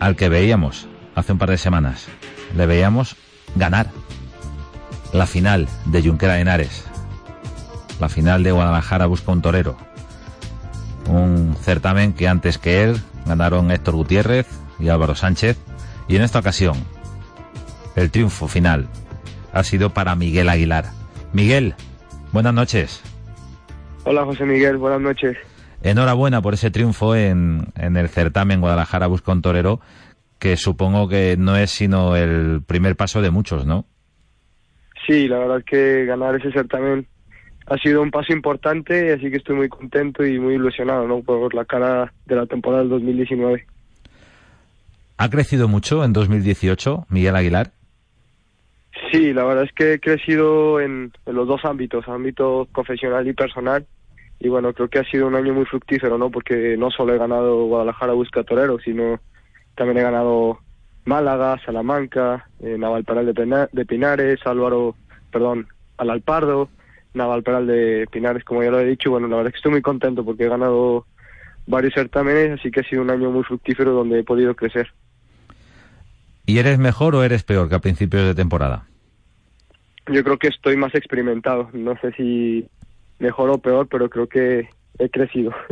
[0.00, 2.06] al que veíamos hace un par de semanas.
[2.56, 3.14] Le veíamos
[3.54, 3.86] ganar
[5.12, 6.84] la final de Junquera de Henares.
[8.00, 9.76] La final de Guadalajara busca un torero.
[11.08, 14.48] Un certamen que antes que él ganaron Héctor Gutiérrez
[14.80, 15.56] y Álvaro Sánchez.
[16.08, 16.76] Y en esta ocasión,
[17.94, 18.88] el triunfo final
[19.52, 20.86] ha sido para Miguel Aguilar.
[21.32, 21.74] Miguel,
[22.32, 23.02] buenas noches.
[24.04, 24.76] Hola, José Miguel.
[24.78, 25.36] Buenas noches.
[25.82, 29.80] Enhorabuena por ese triunfo en, en el certamen Guadalajara Busca un Torero,
[30.38, 33.84] que supongo que no es sino el primer paso de muchos, ¿no?
[35.06, 37.06] Sí, la verdad que ganar ese certamen
[37.66, 41.22] ha sido un paso importante, así que estoy muy contento y muy ilusionado ¿no?
[41.22, 43.66] por la cara de la temporada del 2019.
[45.18, 47.72] ¿Ha crecido mucho en 2018, Miguel Aguilar?
[49.10, 53.86] Sí, la verdad es que he crecido en, los dos ámbitos, ámbito profesional y personal.
[54.40, 56.30] Y bueno, creo que ha sido un año muy fructífero, ¿no?
[56.30, 59.20] Porque no solo he ganado Guadalajara Busca Torero, sino
[59.74, 60.58] también he ganado
[61.04, 64.94] Málaga, Salamanca, eh, Navalparal de, de Pinares, Álvaro,
[65.32, 66.68] perdón, Alalpardo,
[67.14, 69.10] Navalparal de Pinares, como ya lo he dicho.
[69.10, 71.06] Bueno, la verdad es que estoy muy contento porque he ganado
[71.66, 74.92] varios certámenes, así que ha sido un año muy fructífero donde he podido crecer.
[76.48, 78.86] ¿Y eres mejor o eres peor que a principios de temporada?
[80.10, 81.68] Yo creo que estoy más experimentado.
[81.74, 82.66] No sé si
[83.18, 84.66] mejor o peor, pero creo que
[84.98, 85.52] he crecido.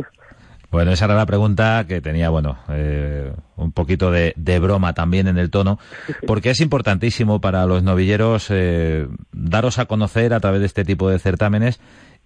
[0.69, 5.37] Bueno, esa era la pregunta que tenía, bueno, eh, un poquito de, broma también en
[5.37, 5.79] el tono,
[6.27, 11.09] porque es importantísimo para los novilleros eh, daros a conocer a través de este tipo
[11.09, 11.79] de certámenes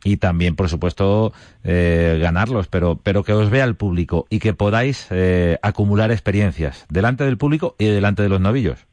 [0.04, 1.34] y también, por supuesto,
[1.64, 5.10] eh, ganarlos, pero, pero que os vea el público y que podáis
[5.62, 8.86] acumular experiencias delante del público y delante de los novillos.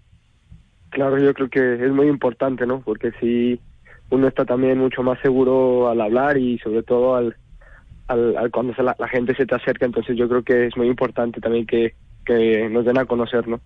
[0.91, 2.81] Claro, yo creo que es muy importante, ¿no?
[2.81, 3.61] Porque si
[4.11, 7.37] uno está también mucho más seguro al hablar y sobre todo al
[8.09, 11.67] al, cuando la, gente se te acerca, entonces yo creo que es muy importante también
[11.67, 11.95] que,
[12.25, 13.61] que nos den a conocer, ¿no?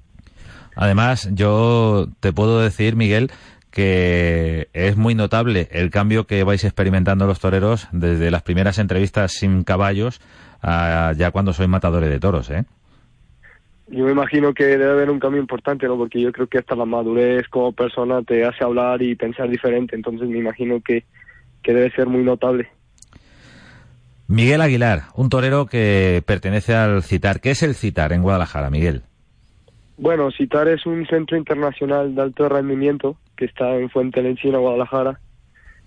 [0.74, 3.30] Además, yo te puedo decir, Miguel,
[3.72, 9.32] que es muy notable el cambio que vais experimentando los toreros desde las primeras entrevistas
[9.32, 10.20] sin caballos
[10.62, 12.64] a ya cuando sois matadores de toros, ¿eh?
[13.88, 15.96] Yo me imagino que debe haber un cambio importante, ¿no?
[15.96, 19.96] Porque yo creo que hasta la madurez como persona te hace hablar y pensar diferente,
[19.96, 21.04] entonces me imagino que,
[21.62, 22.68] que debe ser muy notable.
[24.28, 27.40] Miguel Aguilar, un torero que pertenece al CITAR.
[27.40, 29.02] ¿Qué es el CITAR en Guadalajara, Miguel?
[29.98, 35.20] Bueno, CITAR es un centro internacional de alto rendimiento que está en Fuente Lencina, Guadalajara,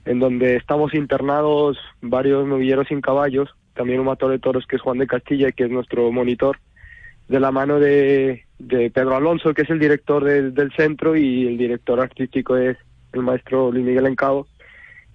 [0.06, 4.82] en donde estamos internados varios novilleros sin caballos, también un matador de toros que es
[4.82, 6.58] Juan de Castilla, que es nuestro monitor,
[7.28, 12.00] de la mano de, Pedro Alonso, que es el director del centro, y el director
[12.00, 12.78] artístico es
[13.14, 14.48] el maestro Luis Miguel Encado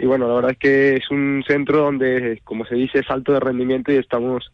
[0.00, 3.34] y bueno, la verdad es que es un centro donde, como se dice, es alto
[3.34, 4.50] de rendimiento y estamos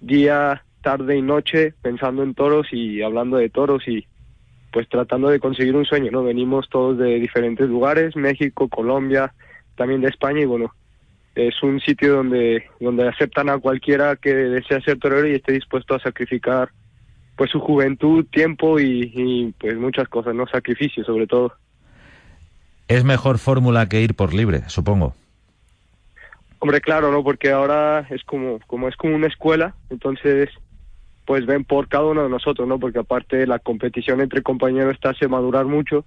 [0.00, 4.06] día, tarde y noche pensando en toros y hablando de toros y
[4.72, 6.22] pues tratando de conseguir un sueño, ¿no?
[6.22, 9.32] Venimos todos de diferentes lugares, México, Colombia,
[9.76, 10.74] también de España y bueno,
[11.34, 15.94] es un sitio donde donde aceptan a cualquiera que desea ser torero y esté dispuesto
[15.94, 16.70] a sacrificar
[17.36, 20.46] pues su juventud, tiempo y, y pues muchas cosas, ¿no?
[20.48, 21.52] Sacrificio sobre todo.
[22.88, 25.14] Es mejor fórmula que ir por libre, supongo.
[26.58, 27.22] Hombre, claro, ¿no?
[27.22, 30.50] Porque ahora es como, como es como una escuela, entonces
[31.28, 32.78] pues ven por cada uno de nosotros, ¿no?
[32.78, 36.06] Porque aparte la competición entre compañeros está hace madurar mucho,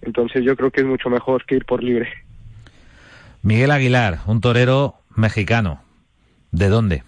[0.00, 2.08] entonces yo creo que es mucho mejor que ir por libre.
[3.42, 5.80] Miguel Aguilar, un torero mexicano.
[6.50, 7.04] ¿De dónde?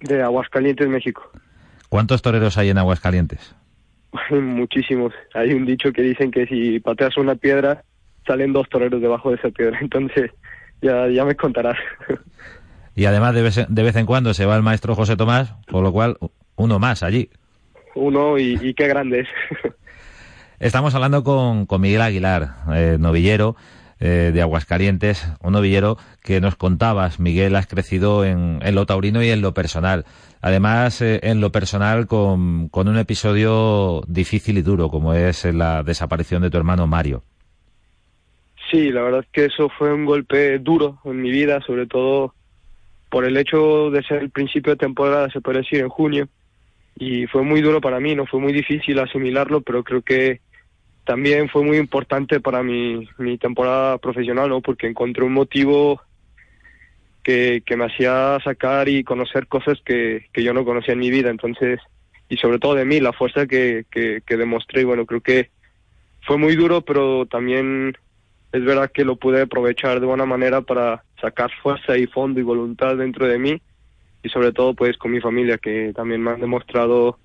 [0.00, 1.30] De Aguascalientes, México.
[1.90, 3.54] ¿Cuántos toreros hay en Aguascalientes?
[4.30, 5.12] Muchísimos.
[5.34, 7.84] Hay un dicho que dicen que si pateas una piedra,
[8.26, 10.30] salen dos toreros debajo de esa piedra, entonces
[10.80, 11.76] ya, ya me contarás.
[12.94, 15.82] Y además de vez, de vez en cuando se va el maestro José Tomás, por
[15.82, 16.16] lo cual
[16.56, 17.30] uno más allí.
[17.94, 19.28] Uno y, qué grande es.
[20.58, 23.56] Estamos hablando con, con Miguel Aguilar, eh, novillero
[24.00, 29.22] eh, de Aguascalientes, un novillero que nos contabas, Miguel, has crecido en, en lo taurino
[29.22, 30.04] y en lo personal.
[30.40, 35.82] Además, eh, en lo personal, con, con un episodio difícil y duro, como es la
[35.82, 37.22] desaparición de tu hermano Mario.
[38.70, 42.34] Sí, la verdad es que eso fue un golpe duro en mi vida, sobre todo
[43.08, 46.28] por el hecho de ser el principio de temporada, se puede decir, en junio.
[46.96, 50.40] Y fue muy duro para mí, no fue muy difícil asimilarlo, pero creo que
[51.04, 54.60] también fue muy importante para mi, mi temporada profesional, ¿no?
[54.60, 56.00] Porque encontré un motivo
[57.22, 61.10] que, que me hacía sacar y conocer cosas que, que yo no conocía en mi
[61.10, 61.30] vida.
[61.30, 61.80] Entonces,
[62.28, 64.82] y sobre todo de mí, la fuerza que, que, que demostré.
[64.82, 65.50] Y bueno, creo que
[66.22, 67.96] fue muy duro, pero también
[68.52, 72.44] es verdad que lo pude aprovechar de buena manera para sacar fuerza y fondo y
[72.44, 73.60] voluntad dentro de mí
[74.24, 77.18] y sobre todo pues con mi familia que también me han demostrado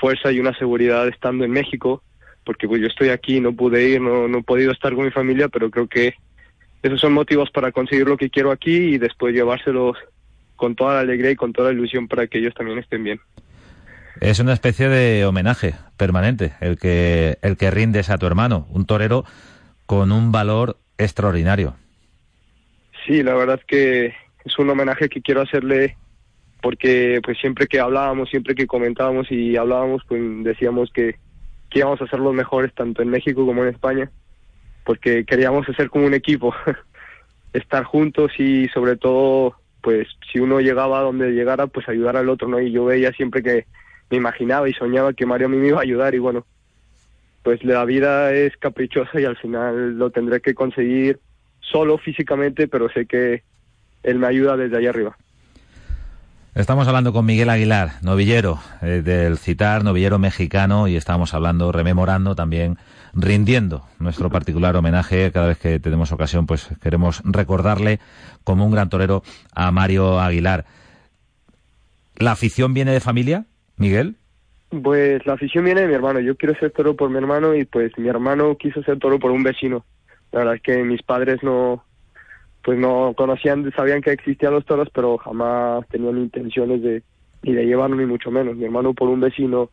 [0.00, 2.02] fuerza y una seguridad estando en México
[2.44, 5.10] porque pues yo estoy aquí, no pude ir, no, no he podido estar con mi
[5.10, 6.14] familia, pero creo que
[6.82, 9.98] esos son motivos para conseguir lo que quiero aquí y después llevárselos
[10.56, 13.20] con toda la alegría y con toda la ilusión para que ellos también estén bien.
[14.20, 18.86] Es una especie de homenaje permanente el que el que rindes a tu hermano, un
[18.86, 19.24] torero
[19.84, 21.74] con un valor extraordinario.
[23.06, 24.14] Sí, la verdad que
[24.44, 25.96] es un homenaje que quiero hacerle
[26.60, 31.16] porque pues siempre que hablábamos, siempre que comentábamos y hablábamos, pues decíamos que,
[31.70, 34.10] que íbamos a ser los mejores tanto en México como en España,
[34.84, 36.54] porque queríamos hacer como un equipo,
[37.52, 42.28] estar juntos y sobre todo, pues si uno llegaba a donde llegara, pues ayudar al
[42.28, 42.60] otro, ¿no?
[42.60, 43.66] Y yo veía siempre que
[44.10, 46.44] me imaginaba y soñaba que Mario a mí me iba a ayudar y bueno,
[47.42, 51.20] pues la vida es caprichosa y al final lo tendré que conseguir
[51.60, 53.42] solo físicamente, pero sé que
[54.02, 55.16] él me ayuda desde allá arriba.
[56.58, 62.34] Estamos hablando con Miguel Aguilar, novillero eh, del CITAR, novillero mexicano, y estamos hablando, rememorando
[62.34, 62.78] también,
[63.14, 65.30] rindiendo nuestro particular homenaje.
[65.30, 68.00] Cada vez que tenemos ocasión, pues queremos recordarle
[68.42, 69.22] como un gran torero
[69.54, 70.64] a Mario Aguilar.
[72.16, 73.44] ¿La afición viene de familia,
[73.76, 74.16] Miguel?
[74.82, 76.18] Pues la afición viene de mi hermano.
[76.18, 79.30] Yo quiero ser toro por mi hermano y pues mi hermano quiso ser toro por
[79.30, 79.84] un vecino.
[80.32, 81.84] La verdad es que mis padres no,
[82.68, 87.02] pues no conocían, sabían que existían los toros, pero jamás tenían intenciones de
[87.42, 88.56] ni de llevarlo ni mucho menos.
[88.56, 89.70] Mi hermano por un vecino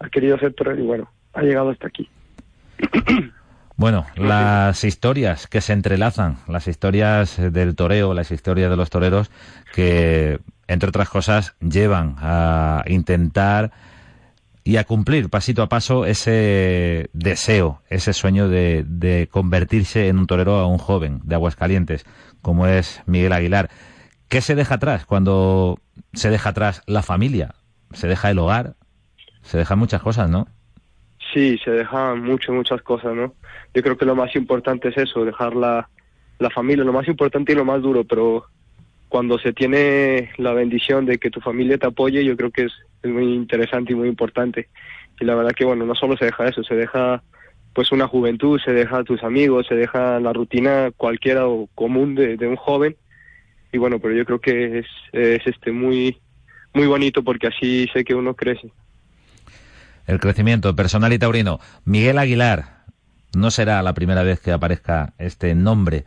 [0.00, 2.10] ha querido ser torero y bueno, ha llegado hasta aquí.
[3.76, 9.32] Bueno, las historias que se entrelazan, las historias del toreo, las historias de los toreros,
[9.74, 13.72] que entre otras cosas llevan a intentar
[14.64, 20.54] y a cumplir pasito a paso ese deseo, ese sueño de, convertirse en un torero
[20.54, 22.06] a un joven de Aguascalientes,
[22.40, 23.68] como es Miguel Aguilar.
[24.28, 25.78] ¿Qué se deja atrás cuando
[26.14, 27.54] se deja atrás la familia?
[27.92, 28.74] Se deja el hogar,
[29.42, 30.48] se dejan muchas cosas, ¿no?
[31.34, 33.34] Sí, se dejan muchas, muchas cosas, ¿no?
[33.74, 35.90] Yo creo que lo más importante es eso, dejar la,
[36.38, 38.46] la familia, lo más importante y lo más duro, pero
[39.08, 42.72] cuando se tiene la bendición de que tu familia te apoye, yo creo que es,
[43.12, 44.68] muy interesante y muy importante.
[45.20, 47.22] Y la verdad que, bueno, no solo se deja eso, se deja
[47.72, 52.36] pues una juventud, se deja tus amigos, se deja la rutina cualquiera o común de,
[52.46, 52.96] un joven.
[53.72, 56.18] Y bueno, pero yo creo que es, es este muy,
[56.72, 58.70] muy bonito porque así sé que uno crece.
[60.06, 61.58] El crecimiento personal y taurino.
[61.84, 62.84] Miguel Aguilar,
[63.34, 66.04] no será la primera vez que aparezca este nombre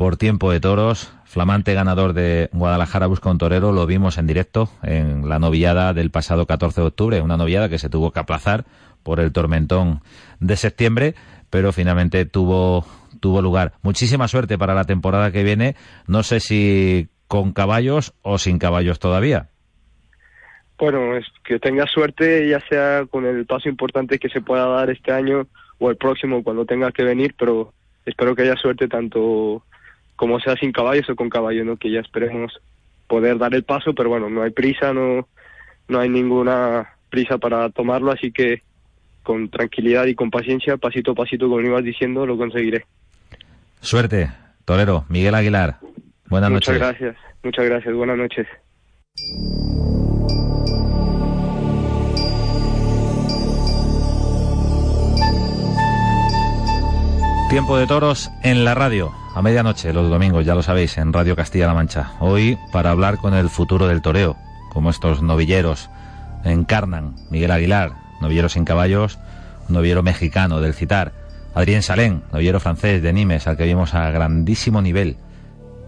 [0.00, 1.12] por tiempo de toros.
[1.26, 6.10] Flamante ganador de Guadalajara Busca un Torero, lo vimos en directo en la novillada del
[6.10, 8.64] pasado 14 de octubre, una novillada que se tuvo que aplazar
[9.02, 10.00] por el tormentón
[10.38, 11.14] de septiembre,
[11.50, 12.86] pero finalmente tuvo,
[13.20, 13.74] tuvo lugar.
[13.82, 15.76] Muchísima suerte para la temporada que viene,
[16.06, 19.50] no sé si con caballos o sin caballos todavía.
[20.78, 24.88] Bueno, es que tenga suerte, ya sea con el paso importante que se pueda dar
[24.88, 25.46] este año
[25.78, 27.74] o el próximo cuando tenga que venir, pero
[28.06, 29.62] espero que haya suerte tanto
[30.20, 31.78] como sea sin caballos o con caballo, ¿no?
[31.78, 32.52] Que ya esperemos
[33.06, 35.26] poder dar el paso, pero bueno, no hay prisa, no,
[35.88, 38.60] no hay ninguna prisa para tomarlo, así que
[39.22, 42.84] con tranquilidad y con paciencia, pasito a pasito, como ibas diciendo, lo conseguiré.
[43.80, 44.30] Suerte,
[44.66, 45.78] torero, Miguel Aguilar.
[46.28, 46.68] Buenas noches.
[46.68, 48.46] Muchas gracias, muchas gracias, buenas noches.
[57.50, 61.34] Tiempo de toros en la radio, a medianoche, los domingos, ya lo sabéis, en Radio
[61.34, 62.12] Castilla-La Mancha.
[62.20, 64.36] Hoy para hablar con el futuro del toreo,
[64.72, 65.90] como estos novilleros
[66.44, 67.16] encarnan.
[67.28, 69.18] Miguel Aguilar, novillero sin caballos,
[69.68, 71.10] novillero mexicano del Citar.
[71.52, 75.16] Adrián Salén, novillero francés de Nimes, al que vimos a grandísimo nivel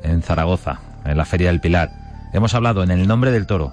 [0.03, 1.93] en Zaragoza, en la Feria del Pilar.
[2.33, 3.73] Hemos hablado en el nombre del toro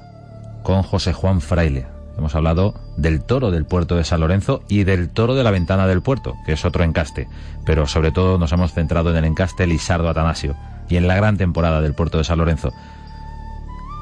[0.62, 1.88] con José Juan Fraile,
[2.20, 5.88] Hemos hablado del toro del puerto de San Lorenzo y del toro de la ventana
[5.88, 7.30] del puerto, que es otro encaste.
[7.66, 10.54] Pero sobre todo nos hemos centrado en el encaste Lisardo Atanasio
[10.90, 12.74] y en la gran temporada del puerto de San Lorenzo.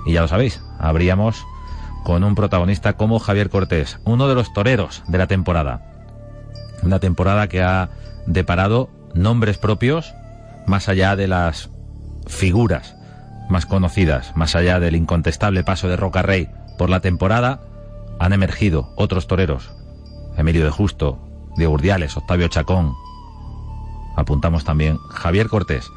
[0.08, 1.46] Y ya lo sabéis, habríamos
[2.04, 5.86] con un protagonista como Javier Cortés, uno de los toreros de la temporada.
[6.82, 7.92] Una temporada que ha
[8.26, 10.12] deparado nombres propios
[10.66, 11.70] más allá de las
[12.26, 12.96] figuras
[13.48, 16.50] más conocidas, más allá del incontestable paso de Roca Rey
[16.80, 17.62] por la temporada
[18.20, 19.72] han emergido otros toreros.
[20.38, 21.20] Emilio de Justo,
[21.58, 22.94] Diego Urdiales, Octavio Chacón.
[24.16, 25.90] Apuntamos también Javier Cortés.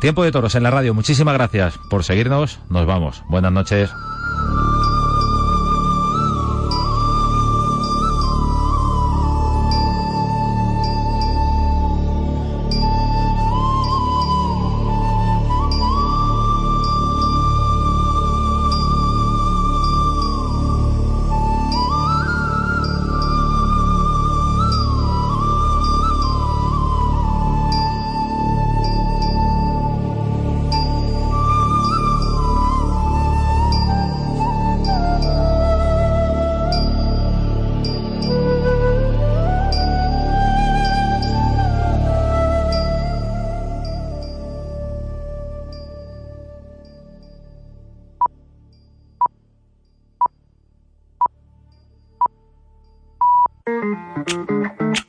[0.00, 0.94] Tiempo de toros en la radio.
[0.94, 2.58] Muchísimas gracias por seguirnos.
[2.68, 3.22] Nos vamos.
[3.28, 3.90] Buenas noches.